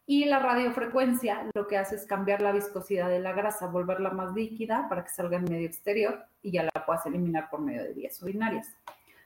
[0.05, 4.33] y la radiofrecuencia lo que hace es cambiar la viscosidad de la grasa, volverla más
[4.33, 7.93] líquida para que salga en medio exterior y ya la puedas eliminar por medio de
[7.93, 8.67] vías urinarias.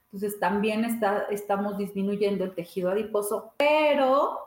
[0.05, 4.38] Entonces también está, estamos disminuyendo el tejido adiposo, pero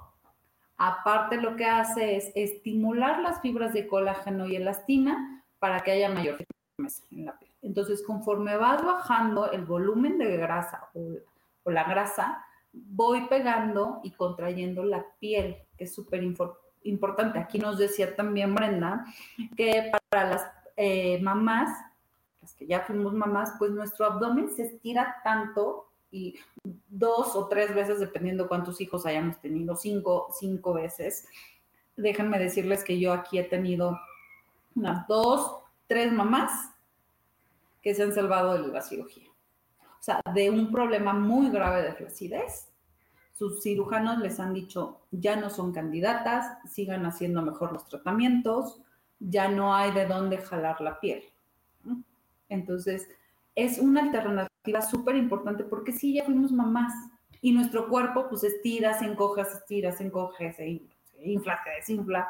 [0.78, 6.08] aparte lo que hace es estimular las fibras de colágeno y elastina para que haya
[6.08, 6.38] mayor
[6.76, 7.50] firmeza en la piel.
[7.62, 14.84] Entonces conforme vas bajando el volumen de grasa o, la grasa, voy pegando y contrayendo
[14.84, 16.22] la piel, que es súper
[16.82, 17.38] importante.
[17.38, 19.04] Aquí nos decía también Brenda
[19.54, 21.68] que para las eh, mamás,
[22.40, 26.36] las que ya fuimos mamás, pues nuestro abdomen se estira tanto y
[26.88, 31.26] dos o tres veces, dependiendo cuántos hijos hayamos tenido, cinco, cinco veces.
[31.96, 33.98] Déjenme decirles que yo aquí he tenido
[34.74, 36.70] unas dos, tres mamás
[37.82, 39.28] que se han salvado de la cirugía.
[39.80, 42.68] O sea, de un problema muy grave de flacidez
[43.38, 48.80] sus cirujanos les han dicho, ya no son candidatas, sigan haciendo mejor los tratamientos,
[49.20, 51.22] ya no hay de dónde jalar la piel.
[52.48, 53.08] Entonces,
[53.58, 56.92] es una alternativa súper importante porque sí, ya fuimos mamás
[57.40, 60.80] y nuestro cuerpo pues estira, se encoge, se estira, se encoge, se
[61.24, 62.28] infla, se desinfla.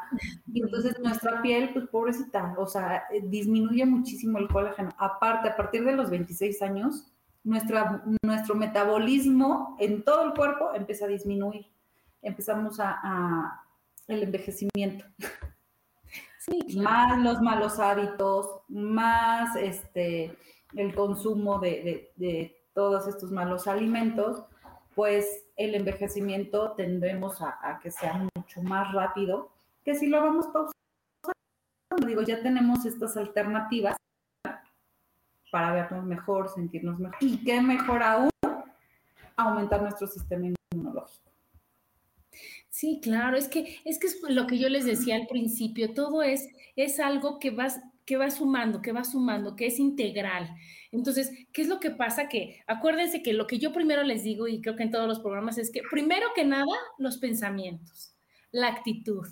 [0.51, 4.89] Y entonces nuestra piel, pues pobrecita, o sea, disminuye muchísimo el colágeno.
[4.97, 7.11] Aparte, a partir de los 26 años,
[7.43, 11.67] nuestro metabolismo en todo el cuerpo empieza a disminuir.
[12.23, 13.63] Empezamos a,
[14.07, 15.05] el envejecimiento.
[16.77, 20.35] más los malos hábitos, más este,
[20.75, 24.43] el consumo de, todos estos malos alimentos,
[24.95, 29.51] pues el envejecimiento tendremos a, que sea mucho más rápido
[29.83, 30.73] que si lo vamos pausando.
[32.05, 33.97] Digo, ya tenemos estas alternativas
[35.51, 37.17] para vernos mejor, sentirnos mejor.
[37.19, 38.29] Y qué mejor aún,
[39.35, 41.29] aumentar nuestro sistema inmunológico.
[42.69, 46.21] Sí, claro, es que es que es lo que yo les decía al principio, todo
[46.23, 50.49] es es algo que vas que va sumando, que va sumando, que es integral.
[50.91, 52.27] Entonces, ¿qué es lo que pasa?
[52.27, 55.19] Que acuérdense que lo que yo primero les digo, y creo que en todos los
[55.19, 56.65] programas, es que primero que nada,
[56.97, 58.15] los pensamientos,
[58.51, 59.27] la actitud,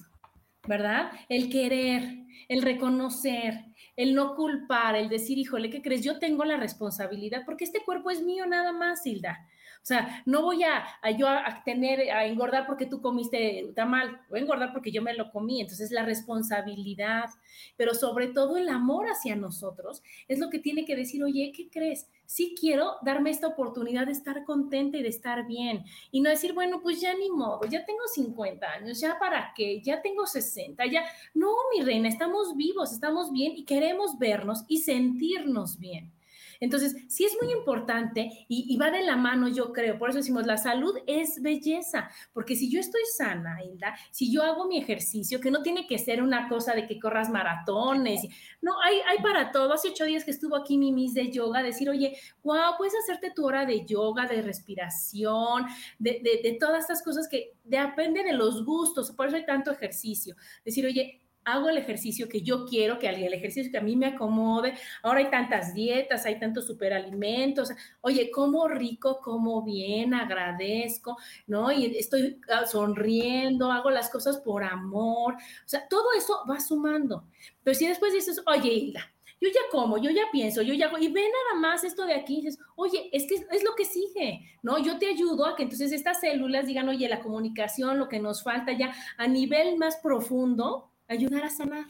[0.68, 1.10] ¿verdad?
[1.28, 6.04] El querer, el reconocer, el no culpar, el decir, híjole, ¿qué crees?
[6.04, 9.40] Yo tengo la responsabilidad, porque este cuerpo es mío nada más, Hilda.
[9.82, 10.86] O sea, no voy a,
[11.18, 15.14] yo a, tener, a engordar porque tú comiste tamal, voy a engordar porque yo me
[15.14, 15.62] lo comí.
[15.62, 17.30] Entonces, la responsabilidad,
[17.78, 21.70] pero sobre todo el amor hacia nosotros, es lo que tiene que decir, oye, ¿qué
[21.70, 22.08] crees?
[22.26, 25.86] Sí quiero darme esta oportunidad de estar contenta y de estar bien.
[26.12, 29.82] Y no decir, bueno, pues ya ni modo, ya tengo 50 años, ya para qué,
[29.82, 31.04] ya tengo 60, ya.
[31.34, 36.12] No, mi reina, estamos vivos, estamos bien y queremos vernos y sentirnos bien.
[36.60, 39.98] Entonces, sí es muy importante y, va de la mano, yo creo.
[39.98, 44.44] Por eso decimos, la salud es belleza, porque si yo estoy sana, Hilda, si yo
[44.44, 48.22] hago mi ejercicio, que no tiene que ser una cosa de que corras maratones,
[48.62, 49.74] no, hay, hay para todo.
[49.74, 53.32] Hace ocho días que estuvo aquí mi Miss de yoga, decir, oye, wow, puedes hacerte
[53.32, 55.66] tu hora de yoga, de respiración,
[56.00, 59.72] de, de, de todas estas cosas que depende de los gustos, por eso hay tanto
[59.72, 60.36] ejercicio.
[60.64, 64.08] Decir, oye, hago el ejercicio que yo quiero, que el ejercicio que a mí me
[64.08, 64.74] acomode.
[65.02, 67.70] Ahora hay tantas dietas, hay tantos superalimentos.
[68.02, 71.72] Oye, como rico, como bien, agradezco, ¿no?
[71.72, 75.36] Y estoy ah, sonriendo, hago las cosas por amor.
[75.36, 77.24] O sea, todo eso va sumando.
[77.64, 80.98] Pero si después dices, oye, Hilda, yo ya como, yo ya pienso, yo ya hago,
[80.98, 84.42] y ve nada más esto de aquí, dices, oye, es que es lo que sigue,
[84.64, 84.80] ¿no?
[84.80, 88.44] Yo te ayudo a que entonces estas células digan, oye, la comunicación, lo que nos
[88.44, 91.86] falta ya a nivel más profundo, ayudar a sanar.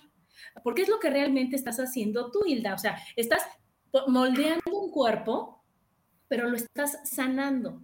[0.63, 2.73] Porque es lo que realmente estás haciendo tú, Hilda.
[2.73, 3.43] O sea, estás
[4.07, 5.63] moldeando un cuerpo,
[6.27, 7.81] pero lo estás sanando.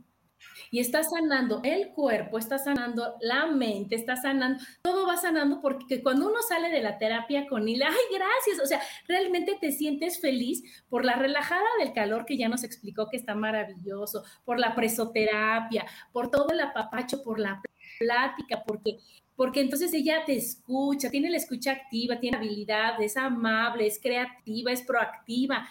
[0.72, 6.02] Y estás sanando el cuerpo, estás sanando la mente, estás sanando, todo va sanando porque
[6.04, 10.20] cuando uno sale de la terapia con Hilda, ay, gracias, o sea, realmente te sientes
[10.20, 14.76] feliz por la relajada del calor que ya nos explicó que está maravilloso, por la
[14.76, 17.62] presoterapia, por todo el apapacho, por la
[18.00, 18.98] plática, porque
[19.36, 24.72] porque entonces ella te escucha, tiene la escucha activa, tiene habilidad, es amable, es creativa,
[24.72, 25.68] es proactiva.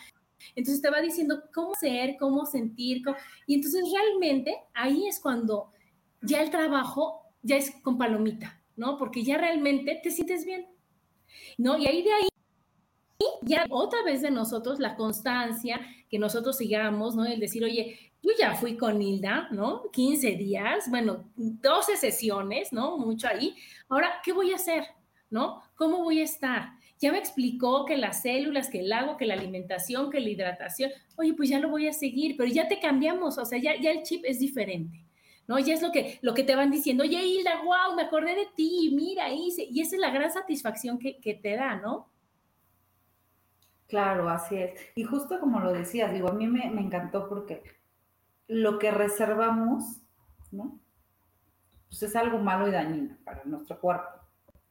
[0.56, 3.02] Entonces te va diciendo cómo ser, cómo sentir,
[3.46, 5.70] y entonces realmente ahí es cuando
[6.20, 8.96] ya el trabajo ya es con palomita, ¿no?
[8.96, 10.66] Porque ya realmente te sientes bien,
[11.58, 11.78] ¿no?
[11.78, 12.31] Y ahí de ahí
[13.42, 17.24] ya otra vez de nosotros la constancia, que nosotros sigamos, ¿no?
[17.24, 19.90] El decir, oye, yo ya fui con Hilda, ¿no?
[19.92, 22.96] 15 días, bueno, 12 sesiones, ¿no?
[22.98, 23.56] Mucho ahí.
[23.88, 24.84] Ahora, ¿qué voy a hacer?
[25.30, 25.62] ¿No?
[25.76, 26.74] ¿Cómo voy a estar?
[27.00, 30.92] Ya me explicó que las células, que el agua, que la alimentación, que la hidratación.
[31.16, 33.90] Oye, pues ya lo voy a seguir, pero ya te cambiamos, o sea, ya, ya
[33.90, 35.04] el chip es diferente.
[35.48, 35.58] ¿no?
[35.58, 38.46] Ya es lo que, lo que te van diciendo, oye, Hilda, wow, me acordé de
[38.54, 42.11] ti, mira, hice, y esa es la gran satisfacción que, que, te da, ¿no?
[43.92, 44.72] Claro, así es.
[44.94, 47.62] Y justo como lo decías, digo, a mí me, me encantó porque
[48.48, 50.00] lo que reservamos,
[50.50, 50.80] ¿no?
[51.90, 54.08] Pues es algo malo y dañino para nuestro cuerpo.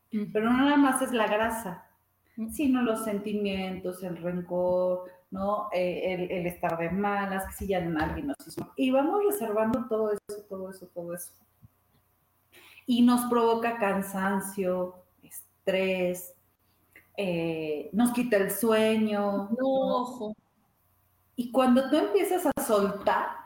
[0.10, 1.88] Pero no nada más es la grasa,
[2.51, 5.69] sino los sentimientos, el rencor, ¿no?
[5.71, 8.34] Eh, el, estar de malas, que si ya alguien.
[8.75, 11.31] Y vamos reservando todo eso, todo eso, todo eso.
[12.88, 16.34] Y nos provoca cansancio, estrés,
[17.17, 19.50] eh, nos quita el sueño.
[19.50, 19.67] No,
[20.02, 20.36] ojo.
[21.36, 23.41] Y cuando tú empiezas a soltar,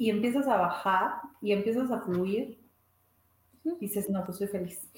[0.00, 2.58] y empiezas a bajar y empiezas a fluir,
[3.80, 4.90] dices, no, pues soy feliz.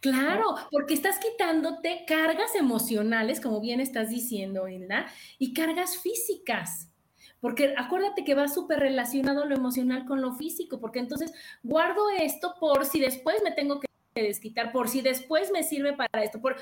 [0.00, 5.06] Claro, porque estás quitándote cargas emocionales, como bien estás diciendo, Hilda,
[5.40, 6.92] y cargas físicas.
[7.40, 11.32] Porque acuérdate que va súper relacionado lo emocional con lo físico, porque entonces
[11.64, 13.88] guardo esto por si después me tengo que
[14.22, 16.56] desquitar, por si después me sirve para esto, por...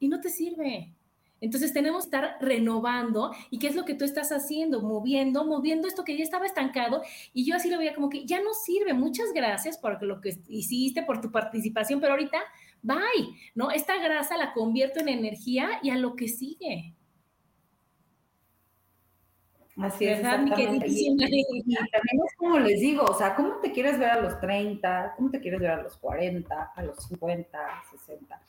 [0.00, 0.94] y no te sirve.
[1.40, 5.86] Entonces tenemos que estar renovando y qué es lo que tú estás haciendo, moviendo, moviendo
[5.86, 7.02] esto que ya estaba estancado
[7.34, 8.94] y yo así lo veía como que ya no sirve.
[8.94, 12.38] Muchas gracias por lo que hiciste, por tu participación, pero ahorita,
[12.80, 13.70] bye, ¿no?
[13.70, 16.94] Esta grasa la convierto en energía y a lo que sigue.
[19.76, 20.20] Así es.
[20.20, 25.14] Y, también es como les digo, o sea, ¿cómo te quieres ver a los 30?
[25.16, 27.58] ¿Cómo te quieres ver a los 40, a los 50,
[27.90, 28.40] 60?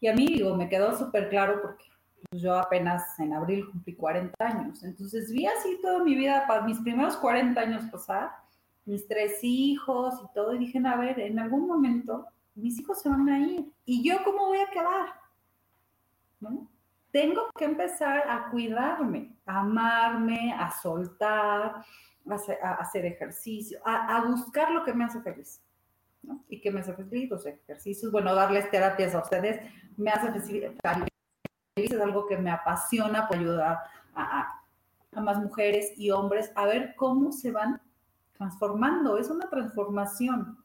[0.00, 1.84] Y a mí, digo, me quedó súper claro porque
[2.30, 4.82] pues, yo apenas en abril cumplí 40 años.
[4.82, 8.30] Entonces vi así toda mi vida, para mis primeros 40 años pasar,
[8.84, 13.08] mis tres hijos y todo, y dije, a ver, en algún momento mis hijos se
[13.08, 13.70] van a ir.
[13.84, 15.08] ¿Y yo cómo voy a quedar?
[16.40, 16.71] ¿No?
[17.12, 21.84] Tengo que empezar a cuidarme, a amarme, a soltar,
[22.26, 25.62] a hacer, ejercicio, a, buscar lo que me hace feliz.
[26.22, 26.42] ¿no?
[26.48, 27.30] ¿Y qué me hace feliz?
[27.30, 29.60] Los ejercicios, bueno, darles terapias a ustedes
[29.96, 30.72] me hace feliz,
[31.76, 33.78] es algo que me apasiona por ayudar
[34.14, 34.62] a,
[35.12, 37.80] a más mujeres y hombres a ver cómo se van
[38.32, 40.61] transformando, es una transformación.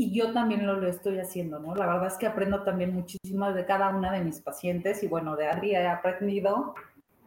[0.00, 1.74] Y yo también lo, lo, estoy haciendo, ¿no?
[1.74, 5.34] La verdad es que aprendo también muchísimo de cada una de mis pacientes y bueno,
[5.34, 6.76] de Adri he aprendido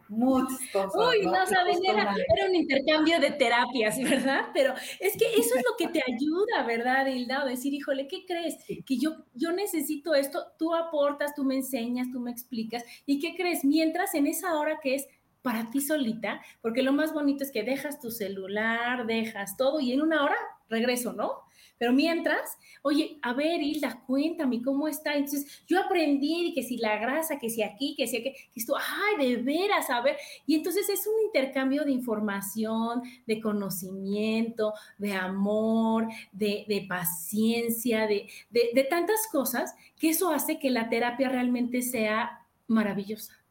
[0.08, 0.94] muchas cosas.
[0.94, 2.14] Uy, no, saben, era,
[2.48, 4.46] un intercambio de terapias, ¿verdad?
[4.54, 7.44] Pero es que eso es lo que te ayuda, ¿verdad, Hilda?
[7.44, 8.56] O decir, híjole, ¿qué crees?
[8.86, 12.82] Que yo, yo necesito esto, tú aportas, tú me enseñas, tú me explicas.
[13.04, 13.66] ¿Y qué crees?
[13.66, 15.06] Mientras en esa hora que es
[15.42, 19.92] para ti solita, porque lo más bonito es que dejas tu celular, dejas todo y
[19.92, 20.36] en una hora
[20.70, 21.51] regreso, ¿no?
[21.82, 25.16] Pero mientras, oye, a ver, Hilda, cuéntame cómo está.
[25.16, 28.76] Entonces, yo aprendí que si la grasa, que si aquí, que si aquí, que esto,
[28.76, 30.16] ay, de veras, a ver.
[30.46, 38.84] Y entonces es un intercambio de información, de conocimiento, de amor, de, paciencia, de, de
[38.84, 43.41] tantas cosas, que eso hace que la terapia realmente sea maravillosa.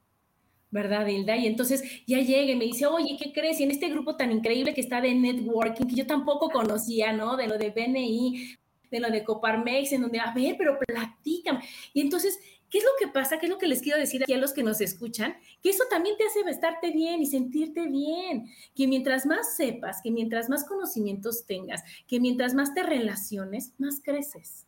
[0.72, 1.36] ¿Verdad, Hilda?
[1.36, 3.60] Y entonces ya llega y me dice, oye, ¿qué crees?
[3.60, 7.36] Y en este grupo tan increíble que está de networking, que yo tampoco conocía, ¿no?
[7.36, 8.58] De lo de BNI,
[8.90, 11.60] de lo de Coparmex, en donde, a ver, pero platican.
[11.94, 13.38] Y entonces, ¿qué es lo que pasa?
[13.38, 15.36] ¿Qué es lo que les quiero decir aquí a los que nos escuchan?
[15.62, 18.48] Que eso también te hace estarte bien y sentirte bien.
[18.74, 24.02] Que mientras más sepas, que mientras más conocimientos tengas, que mientras más te relaciones, más
[24.02, 24.66] creces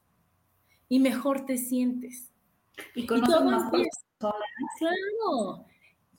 [0.90, 2.30] y mejor te sientes.
[2.94, 4.06] Y con más personas.
[4.80, 5.66] Claro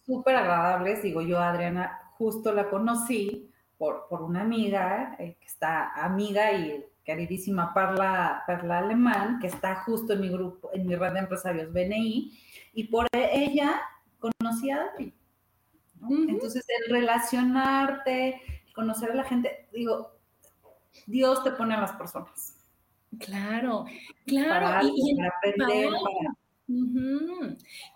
[0.05, 1.02] súper agradables.
[1.02, 6.84] Digo, yo Adriana justo la conocí por, por una amiga, eh, que está amiga y
[7.05, 12.32] queridísima Perla Alemán, que está justo en mi grupo, en mi red de empresarios BNI,
[12.72, 13.80] y por ella
[14.18, 15.14] conocí a Adri.
[16.28, 18.40] Entonces, el relacionarte,
[18.74, 20.12] conocer a la gente, digo,
[21.07, 22.57] Dios te pone a las personas.
[23.18, 23.84] Claro,
[24.26, 24.88] claro.
[24.92, 26.36] y, para aprender, para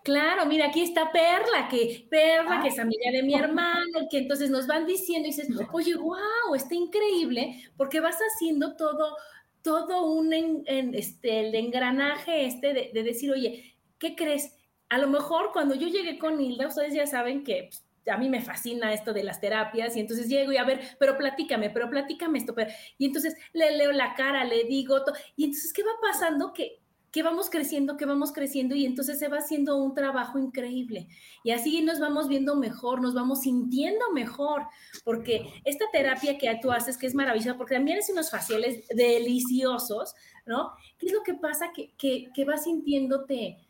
[0.02, 4.50] Claro, mira, aquí está Perla, que Perla, que es amiga de mi hermano, que entonces
[4.50, 9.16] nos van diciendo y dices, oye, wow, está increíble, porque vas haciendo todo,
[9.62, 14.54] todo un en, este, el engranaje este de, de, decir, oye, ¿qué crees?
[14.88, 18.28] A lo mejor cuando yo llegué con Hilda, ustedes ya saben que pues, a mí
[18.28, 21.90] me fascina esto de las terapias y entonces llego y a ver, pero platícame, pero
[21.90, 25.82] platícame esto, pero, y entonces le leo la cara, le digo, todo, y entonces, ¿qué
[25.82, 26.52] va pasando?
[26.52, 26.80] Que
[27.10, 31.08] que vamos creciendo, que vamos creciendo y entonces se va haciendo un trabajo increíble.
[31.42, 34.66] Y así nos vamos viendo mejor, nos vamos sintiendo mejor,
[35.04, 40.14] porque esta terapia que tú haces, que es maravillosa, porque también es unos faciales deliciosos,
[40.46, 40.72] ¿no?
[40.98, 41.72] ¿Qué es lo que pasa?
[41.72, 43.67] Que, que, que vas sintiéndote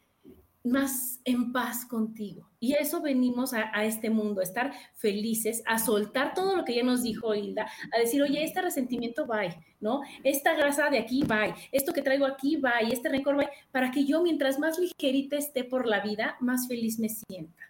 [0.64, 2.48] más en paz contigo.
[2.60, 6.82] Y eso venimos a, este mundo, a estar felices, a soltar todo lo que ya
[6.82, 9.42] nos dijo Hilda, a decir, oye, este resentimiento va,
[9.80, 10.00] ¿no?
[10.24, 14.04] Esta grasa de aquí va, esto que traigo aquí y este rencor va, para que
[14.04, 17.62] yo mientras más ligerita esté por la vida, más feliz me sienta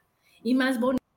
[0.42, 1.07] y más bonita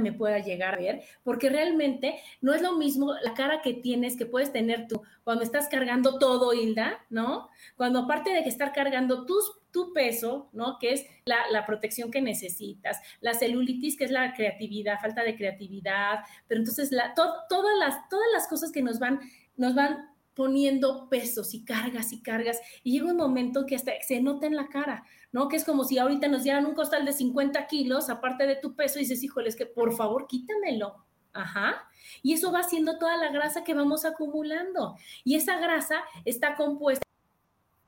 [0.00, 4.16] me pueda llegar a ver, porque realmente no es lo mismo la cara que tienes,
[4.16, 7.48] que puedes tener tú cuando estás cargando todo, Hilda, ¿no?
[7.76, 10.78] Cuando aparte de que estar cargando tus, tu peso, ¿no?
[10.78, 16.20] Que es la, protección que necesitas, la celulitis, que es la creatividad, falta de creatividad,
[16.46, 19.20] pero entonces la, todas, las, todas las cosas que nos van,
[19.56, 24.20] nos van poniendo pesos y cargas y cargas, y llega un momento que hasta se
[24.20, 25.04] nota en la cara,
[25.34, 25.48] ¿no?
[25.48, 28.76] Que es como si ahorita nos dieran un costal de 50 kilos, aparte de tu
[28.76, 31.04] peso, y dices, híjole, es que por favor, quítamelo.
[31.32, 31.88] Ajá.
[32.22, 34.94] Y eso va haciendo toda la grasa que vamos acumulando.
[35.24, 37.04] Y esa grasa está compuesta,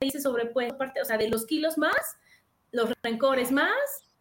[0.01, 2.17] dice sobrepuesta, parte, o sea, de los kilos más,
[2.73, 3.71] los rencores más,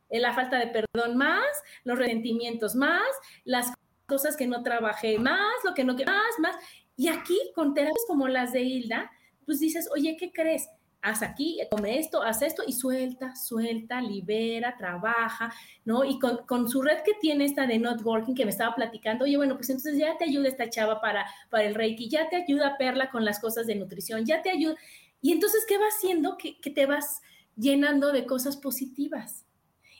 [0.09, 1.45] eh, la falta de perdón más,
[1.83, 3.03] los resentimientos más,
[3.45, 3.73] las
[4.07, 6.55] cosas que no trabajé más, lo que no más, más.
[6.97, 9.11] Y aquí, con terapias como las de Hilda,
[9.45, 10.69] pues dices, oye, ¿qué crees?
[11.07, 15.55] Haz aquí, come esto, haz esto y suelta, suelta, libera, trabaja,
[15.85, 16.05] ¿no?
[16.05, 19.57] Y con, su red que tiene esta de networking que me estaba platicando, oye, bueno,
[19.57, 23.11] pues entonces ya te ayuda esta chava para, para el Reiki, ya te ayuda Perla
[23.11, 24.75] con las cosas de nutrición, ya te ayuda.
[25.23, 26.37] Y entonces, ¿qué va haciendo?
[26.37, 27.23] Que, que te vas
[27.57, 29.47] llenando de cosas positivas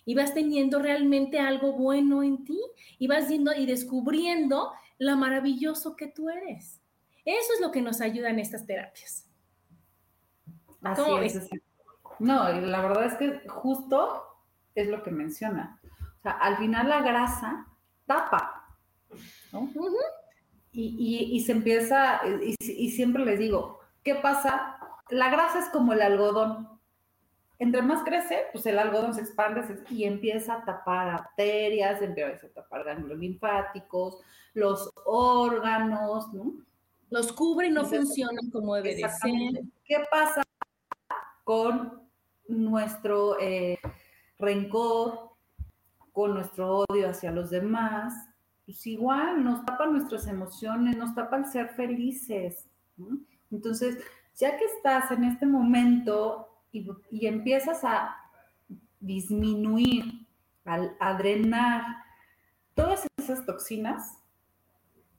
[0.05, 2.61] y vas teniendo realmente algo bueno en ti
[2.99, 6.81] y vas yendo y descubriendo lo maravilloso que tú eres.
[7.25, 9.26] Eso es lo que nos ayuda en estas terapias.
[10.83, 11.51] Así es.
[12.19, 14.23] No, la verdad es que justo
[14.75, 15.81] es lo que menciona.
[16.19, 17.67] O sea, al final la grasa
[18.07, 18.77] tapa,
[19.53, 19.69] ¿no?
[20.73, 22.21] y, se empieza,
[22.61, 24.77] y, siempre les digo, ¿qué pasa?
[25.09, 26.69] La grasa es como el algodón.
[27.59, 32.51] Entre más crece, pues el algodón se expande y empieza a tapar arterias, empieza a
[32.51, 34.21] tapar ganglios linfáticos,
[34.53, 36.53] los órganos, ¿no?
[37.09, 39.63] Los cubre y no funcionan como debe de ser.
[39.85, 40.43] ¿Qué pasa
[41.47, 42.03] con
[42.49, 43.79] nuestro eh,
[44.37, 45.31] rencor,
[46.11, 48.13] con nuestro odio hacia los demás?
[48.65, 52.67] Pues igual nos tapa nuestras emociones, nos tapa el ser felices.
[53.53, 54.03] Entonces,
[54.35, 58.17] ya que estás en este momento y, y empiezas a
[58.99, 60.27] disminuir,
[60.65, 61.85] a drenar
[62.75, 64.19] todas esas toxinas,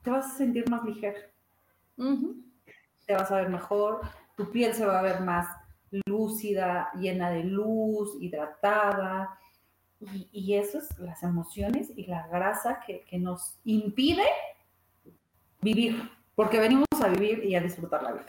[0.02, 1.20] te vas a sentir más ligero.
[3.06, 4.02] Te vas a ver mejor,
[4.36, 5.48] tu piel se va a ver más
[6.06, 9.38] lúcida, llena de luz, hidratada.
[10.32, 14.26] Y, eso es las emociones y la grasa que, que nos impide
[15.62, 18.26] vivir, porque venimos a vivir y a disfrutar la vida.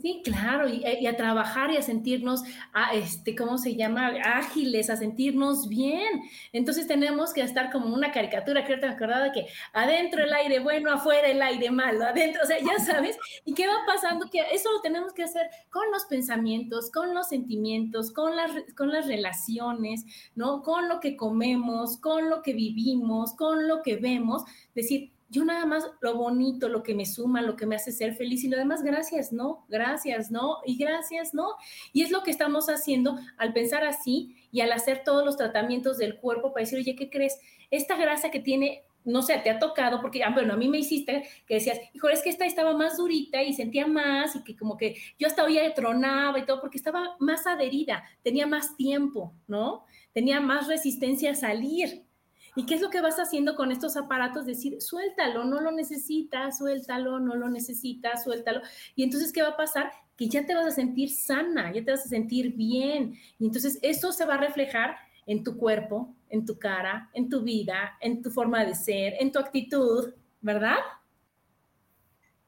[0.00, 2.42] Sí, claro, eh, y, a trabajar y a sentirnos,
[2.72, 4.08] a, este, ¿cómo se llama?
[4.24, 6.22] Ágiles, a sentirnos bien.
[6.52, 10.60] Entonces tenemos que estar como una caricatura, creo que me acordaba que adentro el aire
[10.60, 14.30] bueno, afuera el aire malo, adentro, o sea, ya sabes, ¿y qué va pasando?
[14.30, 18.90] Que eso lo tenemos que hacer con los pensamientos, con los sentimientos, con las, con
[18.90, 20.62] las relaciones, ¿no?
[20.62, 24.44] Con lo que comemos, con lo que vivimos, con lo que vemos,
[24.74, 28.14] decir, yo nada más lo bonito, lo que me suma, lo que me hace ser
[28.16, 31.54] feliz y lo demás, gracias, no, gracias, no, y gracias, no.
[31.92, 35.98] Y es lo que estamos haciendo al pensar así y al hacer todos los tratamientos
[35.98, 37.38] del cuerpo para decir, oye, ¿qué crees?
[37.70, 40.78] Esta grasa que tiene, no sé, te ha tocado, porque, ah, bueno, a mí me
[40.78, 44.56] hiciste que decías, hijo, es que esta estaba más durita y sentía más y que
[44.56, 49.32] como que yo hasta hoy tronaba y todo, porque estaba más adherida, tenía más tiempo,
[49.46, 49.84] ¿no?
[50.12, 52.09] Tenía más resistencia a salir.
[52.56, 54.46] ¿Y qué es lo que vas haciendo con estos aparatos?
[54.46, 58.60] Decir, suéltalo, no lo necesitas, suéltalo, no lo necesitas, suéltalo.
[58.94, 59.90] Y entonces, ¿qué va a pasar?
[60.16, 63.14] Que ya te vas a sentir sana, ya te vas a sentir bien.
[63.38, 64.96] Y entonces, eso se va a reflejar
[65.26, 69.30] en tu cuerpo, en tu cara, en tu vida, en tu forma de ser, en
[69.30, 70.78] tu actitud, ¿verdad?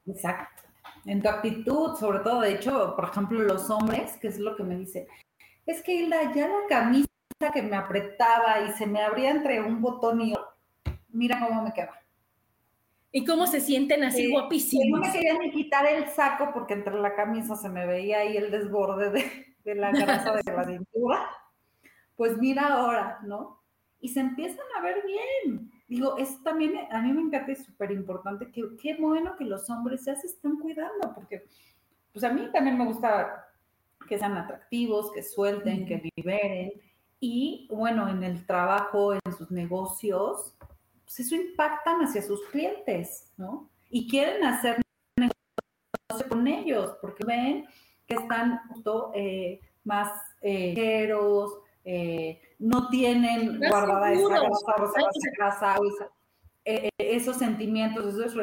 [0.05, 0.63] Exacto.
[1.05, 4.63] En tu actitud, sobre todo, de hecho, por ejemplo, los hombres, que es lo que
[4.63, 5.07] me dice,
[5.65, 7.07] es que Hilda, ya la camisa
[7.51, 10.47] que me apretaba y se me abría entre un botón y otro.
[11.09, 11.99] Mira cómo me queda.
[13.11, 14.99] ¿Y cómo se sienten así guapísimos?
[14.99, 18.37] No me quería ni quitar el saco porque entre la camisa se me veía ahí
[18.37, 19.11] el desborde
[19.63, 21.29] de, la grasa de la cintura.
[22.15, 23.61] Pues mira ahora, ¿no?
[23.99, 25.71] Y se empiezan a ver bien.
[25.87, 28.51] Digo, eso también a mí me encanta y súper importante.
[28.51, 31.43] Que, qué bueno que los hombres ya se están cuidando, porque
[32.11, 33.47] pues a mí también me gusta
[34.07, 36.73] que sean atractivos, que suelten, que liberen
[37.25, 40.57] y bueno, en el trabajo, en sus negocios,
[41.05, 43.69] pues eso impactan hacia sus clientes, ¿no?
[43.89, 44.81] Y quieren hacer
[45.17, 47.65] negocio con ellos porque ven
[48.05, 50.11] que están justo eh, más
[50.41, 51.07] eh,
[51.85, 54.27] eh, no tienen guardada esa
[55.37, 55.77] grasa,
[56.65, 58.35] eh, esos sentimientos, esos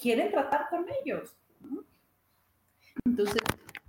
[0.00, 1.36] quieren tratar con ellos.
[1.60, 1.84] ¿no?
[3.04, 3.42] Entonces,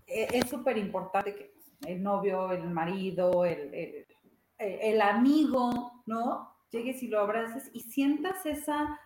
[0.05, 1.53] es súper importante que
[1.85, 4.05] el novio, el marido, el,
[4.59, 6.55] eh, el amigo, ¿no?
[6.71, 8.99] Llegues y lo abraces y sientas esa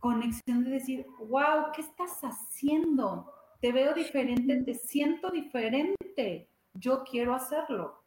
[0.00, 3.32] conexión de decir, wow, ¿qué estás haciendo?
[3.60, 8.02] Te veo diferente, te siento diferente, yo quiero hacerlo.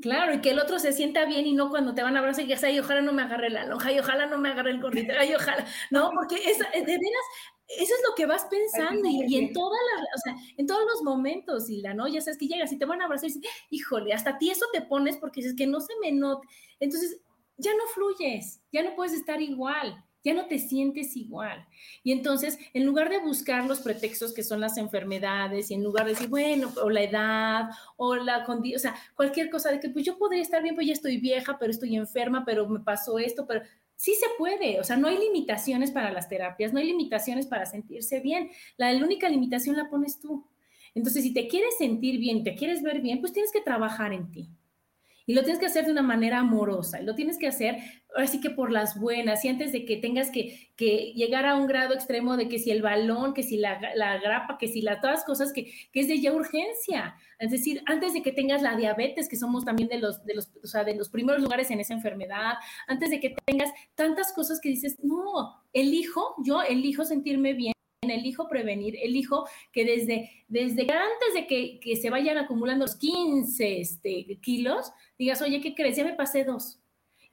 [0.00, 2.44] Claro, y que el otro se sienta bien y no cuando te van a abrazar
[2.44, 4.80] y ya ay, ojalá no me agarre la lonja, y ojalá no me agarre el
[4.80, 7.26] gordito, ay, ojalá, no, porque esa, de veras,
[7.66, 11.02] eso es lo que vas pensando y, en todas las, o sea, en todos los
[11.02, 13.50] momentos, y la no, ya sabes que llegas y te van a abrazar y dices,
[13.70, 16.46] híjole, hasta ti eso te pones porque dices que no se me note.
[16.80, 17.20] Entonces,
[17.56, 21.66] ya no fluyes, ya no puedes estar igual ya no te sientes igual.
[22.02, 26.04] Y entonces, en lugar de buscar los pretextos que son las enfermedades y en lugar
[26.06, 29.88] de decir, bueno, o la edad, o la condición, o sea, cualquier cosa de que
[29.90, 33.18] pues yo podría estar bien, pues ya estoy vieja, pero estoy enferma, pero me pasó
[33.18, 33.62] esto, pero
[34.00, 37.66] sí se puede, o sea, no hay limitaciones para las terapias, no hay limitaciones para
[37.66, 38.50] sentirse bien.
[38.78, 40.46] La, única limitación la pones tú.
[40.94, 44.32] Entonces, si te quieres sentir bien, te quieres ver bien, pues tienes que trabajar en
[44.32, 44.48] ti.
[45.30, 47.76] Y lo tienes que hacer de una manera amorosa, y lo tienes que hacer
[48.16, 51.68] así que por las buenas, y antes de que tengas que, que, llegar a un
[51.68, 55.00] grado extremo de que si el balón, que si la, la grapa, que si las
[55.00, 57.14] todas las cosas que, que, es de ya urgencia.
[57.38, 60.50] Es decir, antes de que tengas la diabetes, que somos también de los, de los,
[60.64, 62.54] o sea, de los primeros lugares en esa enfermedad,
[62.88, 67.74] antes de que tengas tantas cosas que dices, no, elijo, yo elijo sentirme bien
[68.08, 73.80] elijo prevenir, elijo que desde, desde antes de que, que se vayan acumulando los 15
[73.80, 75.96] este, kilos, digas, oye, ¿qué crees?
[75.96, 76.80] Ya me pasé dos.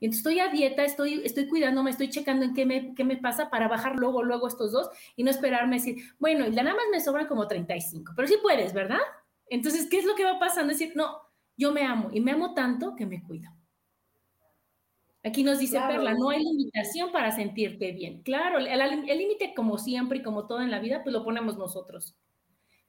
[0.00, 3.16] Y entonces estoy a dieta, estoy, estoy cuidándome, estoy checando en qué me, qué me
[3.16, 6.84] pasa para bajar luego, luego estos dos y no esperarme decir, bueno, y nada más
[6.92, 9.00] me sobran como 35, pero sí puedes, ¿verdad?
[9.48, 10.72] Entonces, ¿qué es lo que va pasando?
[10.72, 11.18] Decir, no,
[11.56, 13.50] yo me amo y me amo tanto que me cuido.
[15.28, 18.22] Aquí nos dice Perla, no hay limitación para sentirte bien.
[18.22, 22.16] Claro, el límite, como siempre y como todo en la vida, pues lo ponemos nosotros.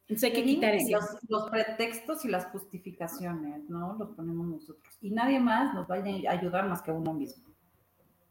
[0.04, 0.92] Entonces hay que quitar ese.
[0.92, 3.96] Los, los, pretextos y las justificaciones, ¿no?
[4.00, 4.98] Los ponemos nosotros.
[5.02, 7.46] Y nadie más nos va a ayudar más que uno mismo.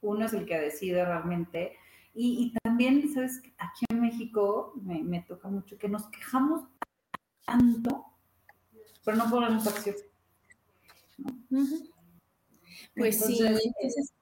[0.00, 1.76] Uno es el que decide realmente.
[2.14, 3.42] Y, también, ¿sabes?
[3.58, 6.62] Aquí en México me, me, toca mucho que nos quejamos
[7.46, 8.06] tanto,
[9.04, 9.94] pero no ponemos acción.
[11.48, 11.60] ¿no?
[12.94, 14.12] Pues sí, entonces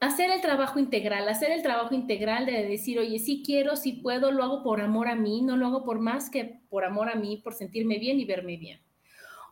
[0.00, 4.30] hacer el trabajo integral, hacer el trabajo integral de decir, oye, sí quiero, sí puedo,
[4.30, 7.16] lo hago por amor a mí, no lo hago por más que por amor a
[7.16, 8.80] mí, por sentirme bien y verme bien.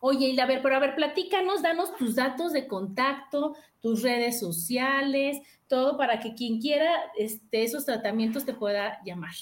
[0.01, 4.39] Oye, y a ver, pero a ver, platícanos, danos tus datos de contacto, tus redes
[4.39, 9.35] sociales, todo para que quien quiera este, esos tratamientos te pueda llamar.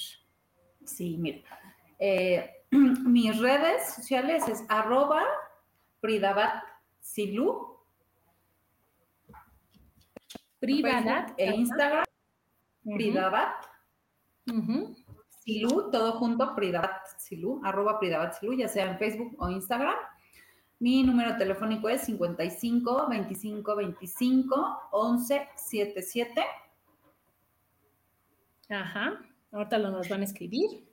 [0.85, 1.41] Sí, mira,
[1.99, 5.23] eh, mis redes sociales es arroba
[6.01, 6.63] pridabat
[6.99, 7.74] silu
[10.65, 11.33] Privadat.
[11.37, 12.03] E Instagram,
[12.83, 13.65] Pridabat.
[15.29, 19.95] Silu, todo junto, Pridabat Silu, arroba Pridabat Silu, ya sea en Facebook o Instagram.
[20.79, 26.41] Mi número telefónico es 55 25 25 11 77.
[28.69, 30.83] Ajá, ahorita lo nos van a escribir.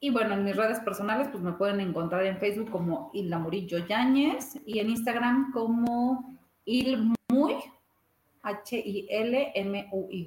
[0.00, 3.86] Y bueno, en mis redes personales, pues me pueden encontrar en Facebook como Hilda Murillo
[3.86, 7.56] Yáñez y en Instagram como Ilmuy
[8.48, 10.26] H-I-L-M-U-Y.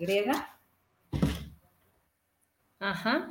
[2.79, 3.29] Ajá.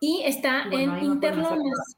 [0.00, 1.96] Y está en Interlomas.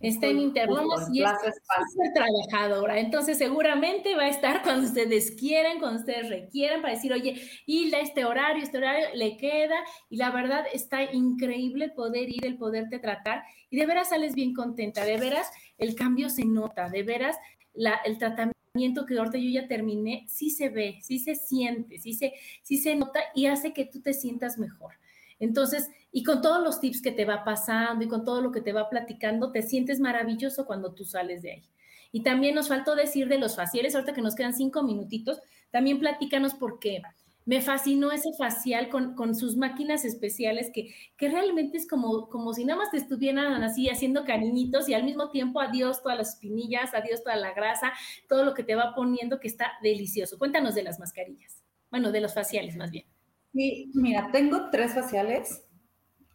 [0.00, 2.98] Está en Interlomas y es súper trabajadora.
[2.98, 8.00] Entonces, seguramente va a estar cuando ustedes quieran, cuando ustedes requieran, para decir, oye, Hilda,
[8.00, 9.76] este horario, este horario le queda.
[10.10, 13.44] Y la verdad está increíble poder ir, el poderte tratar.
[13.70, 17.36] Y de veras sales bien contenta, de veras el cambio se nota, de veras
[17.72, 22.12] la, el tratamiento que ahorita yo ya terminé, sí se ve, sí se siente, sí
[22.12, 24.94] se, sí se nota y hace que tú te sientas mejor.
[25.38, 28.60] Entonces, y con todos los tips que te va pasando y con todo lo que
[28.60, 31.62] te va platicando, te sientes maravilloso cuando tú sales de ahí.
[32.10, 36.00] Y también nos faltó decir de los faciales, ahorita que nos quedan cinco minutitos, también
[36.00, 37.00] platícanos por qué
[37.46, 42.64] me fascinó ese facial con, sus máquinas especiales que, que, realmente es como, como si
[42.64, 46.94] nada más te estuvieran así haciendo cariñitos y al mismo tiempo adiós todas las espinillas,
[46.94, 47.92] adiós toda la grasa,
[48.28, 50.38] todo lo que te va poniendo que está delicioso.
[50.38, 53.04] Cuéntanos de las mascarillas, bueno, de los faciales más bien.
[53.52, 55.64] Sí, mira, tengo tres faciales.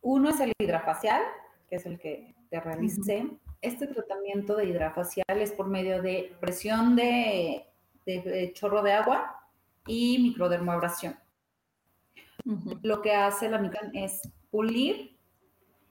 [0.01, 1.21] Uno es el hidrafacial,
[1.69, 3.27] que es el que te realicé.
[3.61, 7.65] Este tratamiento de hidrafacial es por medio de presión de,
[8.05, 9.38] de chorro de agua
[9.87, 11.17] y microdermoabrasión.
[12.81, 15.17] Lo que hace la micro es pulir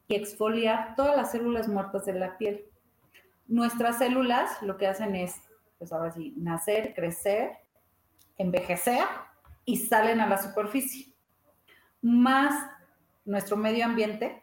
[0.09, 2.65] y exfoliar todas las células muertas de la piel.
[3.47, 5.37] Nuestras células lo que hacen es,
[5.79, 7.53] pues ahora sí, nacer, crecer,
[8.39, 9.05] envejecer
[9.65, 11.15] y salen a la superficie.
[12.01, 12.55] Más
[13.25, 14.43] nuestro medio ambiente,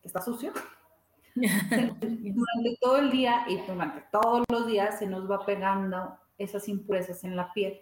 [0.00, 0.52] que está sucio,
[1.34, 7.24] durante todo el día y durante todos los días se nos va pegando esas impurezas
[7.24, 7.80] en la piel.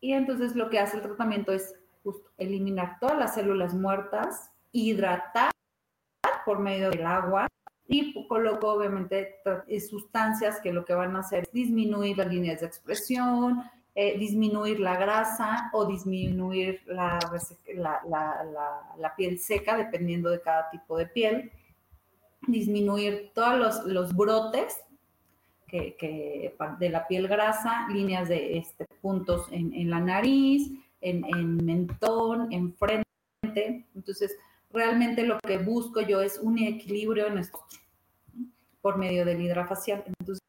[0.00, 5.50] Y entonces lo que hace el tratamiento es justo eliminar todas las células muertas, hidratar
[6.44, 7.46] por medio del agua
[7.86, 9.36] y coloco obviamente
[9.88, 13.62] sustancias que lo que van a hacer es disminuir las líneas de expresión,
[13.94, 17.18] eh, disminuir la grasa o disminuir la,
[18.96, 21.50] la, piel seca, dependiendo de cada tipo de piel,
[22.46, 24.80] disminuir todos los, los brotes
[25.70, 32.74] que, de la piel grasa, líneas de este, puntos en, la nariz, en, mentón, en
[32.74, 33.86] frente.
[33.94, 34.36] Entonces,
[34.70, 37.60] realmente lo que busco yo es un equilibrio en esto
[38.80, 40.04] por medio del hidrafacial.
[40.06, 40.42] Entonces,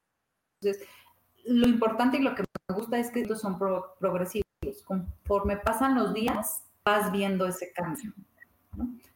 [1.46, 4.46] lo importante y lo que me gusta es que estos son progresivos.
[4.86, 8.14] Conforme pasan los días, vas viendo ese cambio.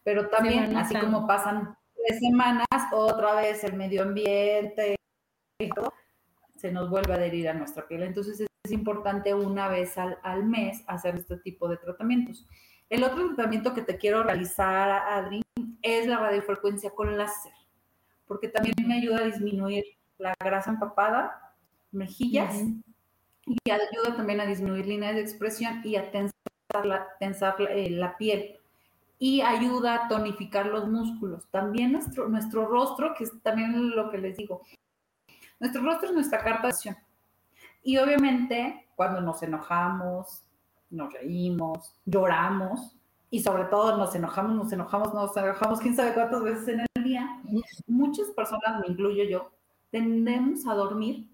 [0.03, 4.95] Pero también, así como pasan tres semanas, otra vez el medio ambiente,
[6.57, 8.03] se nos vuelve a adherir a nuestra piel.
[8.03, 12.45] Entonces es importante una vez al, mes hacer este tipo de tratamientos.
[12.89, 15.41] El otro tratamiento que te quiero realizar, Adri,
[15.81, 17.53] es la radiofrecuencia con láser,
[18.27, 19.83] porque también me ayuda a disminuir
[20.17, 21.55] la grasa empapada,
[21.91, 22.63] mejillas,
[23.45, 26.33] y ayuda también a disminuir líneas de expresión y a tensar
[26.83, 28.59] la, tensar la, eh, piel.
[29.17, 31.47] y ayuda a tonificar los músculos.
[31.49, 34.61] También nuestro, nuestro rostro, que es también lo que les digo,
[35.59, 36.97] nuestro rostro es nuestra carta de acción.
[37.83, 40.43] Y obviamente cuando nos enojamos,
[40.89, 42.95] nos reímos, lloramos
[43.29, 47.03] y sobre todo nos enojamos, nos enojamos, nos enojamos, quién sabe cuántas veces en el
[47.03, 47.41] día,
[47.87, 49.51] muchas personas, me incluyo yo,
[49.91, 51.27] tendemos a dormir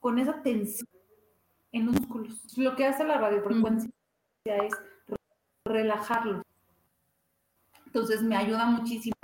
[0.00, 0.88] con esa tensión
[1.72, 2.56] en los músculos.
[2.56, 3.90] Lo que hace la radiofrecuencia
[4.44, 4.72] es
[5.64, 6.42] relajarlo.
[7.86, 9.16] Entonces me ayuda muchísimo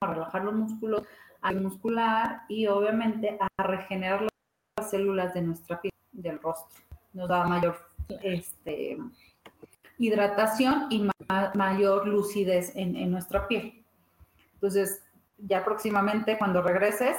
[0.00, 1.02] a relajar los músculos,
[1.40, 4.26] a muscular y obviamente a regenerar
[4.76, 6.82] las células de nuestra piel, del rostro.
[7.12, 7.76] Nos da mayor
[8.22, 8.98] este,
[9.98, 11.08] hidratación y
[11.54, 13.84] mayor lucidez en, en nuestra piel.
[14.54, 15.02] Entonces,
[15.38, 17.16] ya próximamente cuando regreses,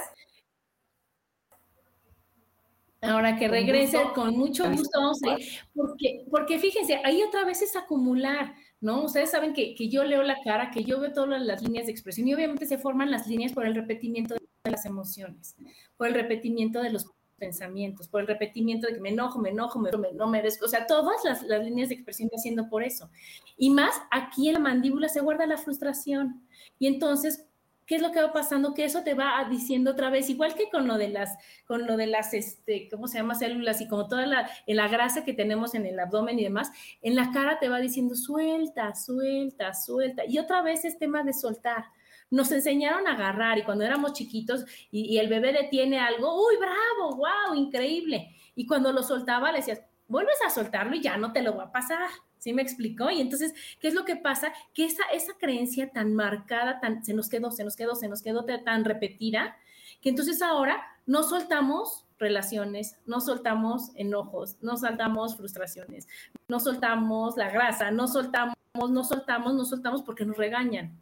[3.00, 7.62] Ahora que regrese, con mucho gusto vamos a ir, porque, porque fíjense, ahí otra vez
[7.62, 9.04] es acumular, ¿no?
[9.04, 11.92] Ustedes saben que, que, yo leo la cara, que yo veo todas las líneas de
[11.92, 15.56] expresión y obviamente se forman las líneas por el repetimiento de las emociones,
[15.96, 17.06] por el repetimiento de los
[17.38, 20.86] pensamientos, por el repetimiento de que me enojo, me enojo, me, no merezco, o sea,
[20.86, 23.10] todas las, las líneas de expresión haciendo por eso.
[23.56, 26.42] Y más, aquí en la mandíbula se guarda la frustración.
[26.78, 27.47] Y entonces,
[27.88, 28.74] ¿qué es lo que va pasando?
[28.74, 31.96] Que eso te va diciendo otra vez, igual que con lo de las, con lo
[31.96, 33.34] de las, este, ¿cómo se llama?
[33.34, 36.70] Células y como toda la, la grasa que tenemos en el abdomen y demás,
[37.00, 40.22] en la cara te va diciendo suelta, suelta, suelta.
[40.26, 41.86] Y otra vez es tema de soltar.
[42.30, 46.56] Nos enseñaron a agarrar y cuando éramos chiquitos y, y el bebé detiene algo, uy,
[46.58, 48.36] bravo, wow, increíble.
[48.54, 51.64] Y cuando lo soltaba le decías, vuelves a soltarlo y ya no te lo va
[51.64, 52.08] a pasar.
[52.38, 53.10] ¿Sí me explicó?
[53.10, 54.52] Y entonces, ¿qué es lo que pasa?
[54.72, 58.22] Que esa, esa creencia tan marcada, tan, se nos quedó, se nos quedó, se nos
[58.22, 59.56] quedó tan repetida,
[60.00, 66.06] que entonces ahora no soltamos relaciones, no soltamos enojos, no soltamos frustraciones,
[66.48, 70.96] no soltamos la grasa, no soltamos, no soltamos, no soltamos porque nos regañan.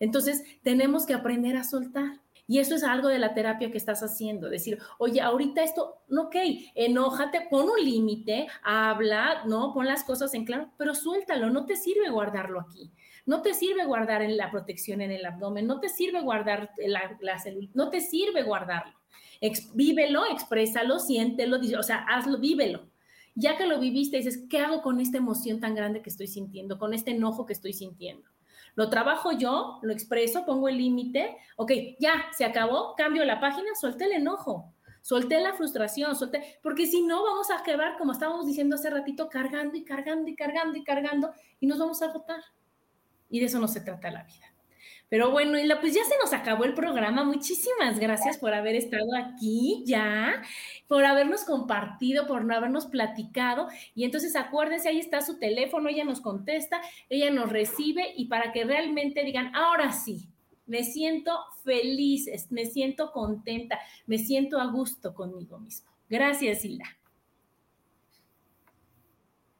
[0.00, 2.21] Entonces, tenemos que aprender a soltar.
[2.46, 6.36] Y eso es algo de la terapia que estás haciendo, decir, oye, ahorita esto, ok,
[6.74, 9.72] enójate, pon un límite, habla, ¿no?
[9.72, 12.90] Pon las cosas en claro, pero suéltalo, no te sirve guardarlo aquí.
[13.24, 17.16] No te sirve guardar en la protección en el abdomen, no te sirve guardar la,
[17.20, 18.98] la célula, no te sirve guardarlo.
[19.74, 22.90] vívelo, exprésalo, siéntelo, o sea, hazlo, vívelo.
[23.34, 26.78] Ya que lo viviste, dices, ¿qué hago con esta emoción tan grande que estoy sintiendo,
[26.78, 28.28] con este enojo que estoy sintiendo?
[28.74, 33.74] Lo trabajo yo, lo expreso, pongo el límite, ok, ya, se acabó, cambio la página,
[33.74, 38.46] suelte el enojo, solté la frustración, solté, porque si no vamos a quedar, como estábamos
[38.46, 42.40] diciendo hace ratito, cargando y cargando y cargando y cargando y nos vamos a agotar.
[43.28, 44.51] Y de eso no se trata la vida.
[45.12, 47.22] Pero bueno, y pues ya se nos acabó el programa.
[47.22, 50.40] Muchísimas gracias por haber estado aquí ya,
[50.88, 53.68] por habernos compartido, por no habernos platicado.
[53.94, 58.52] Y entonces acuérdense, ahí está su teléfono, ella nos contesta, ella nos recibe y para
[58.52, 60.30] que realmente digan, ahora sí,
[60.64, 65.90] me siento feliz, me siento contenta, me siento a gusto conmigo mismo.
[66.08, 66.86] Gracias, Hilda.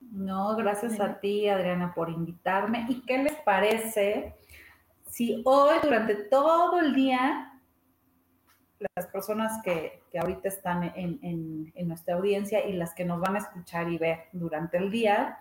[0.00, 2.86] No, gracias a ti, Adriana, por invitarme.
[2.88, 4.34] ¿Y qué les parece?
[5.12, 7.60] Si hoy durante todo el día
[8.96, 13.90] las personas que, ahorita están en, nuestra audiencia y las que nos van a escuchar
[13.90, 15.38] y ver durante el día,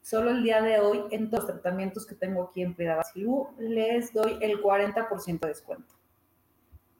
[0.00, 3.50] solo el día de hoy en todos los tratamientos que tengo aquí en Prida Basilú,
[3.58, 5.94] les doy el 40% de descuento.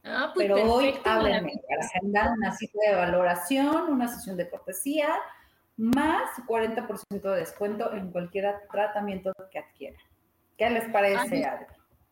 [0.04, 5.08] Ah, pues Pero hoy háblenme para agendar una cita de valoración, una sesión de cortesía,
[5.78, 10.00] más 40% de descuento en cualquier tratamiento que adquieran.
[10.58, 11.66] ¿Qué les parece, Adri?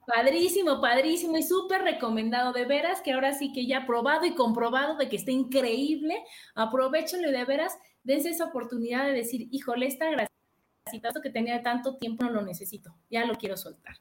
[0.07, 2.53] Padrísimo, padrísimo y súper recomendado.
[2.53, 6.23] De veras que ahora sí que ya probado y comprobado de que está increíble.
[6.55, 10.31] Aprovechenlo y de veras dense esa oportunidad de decir, híjole, esta grasita
[11.23, 13.97] que tenía tanto tiempo no lo necesito, ya lo quiero soltar.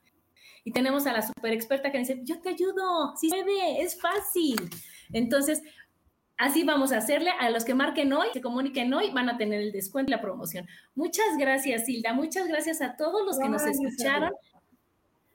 [0.65, 3.99] Y tenemos a la super experta que dice, yo te ayudo, si se ve, es
[3.99, 4.55] fácil.
[5.11, 5.61] Entonces,
[6.37, 7.31] así vamos a hacerle.
[7.39, 10.21] A los que marquen hoy, se comuniquen hoy, van a tener el descuento y la
[10.21, 10.65] promoción.
[10.95, 12.13] Muchas gracias, Hilda.
[12.13, 14.31] Muchas gracias a todos los que nos escucharon.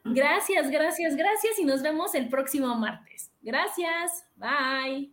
[0.04, 3.30] Gracias, gracias, gracias y nos vemos el próximo martes.
[3.42, 5.12] Gracias, bye.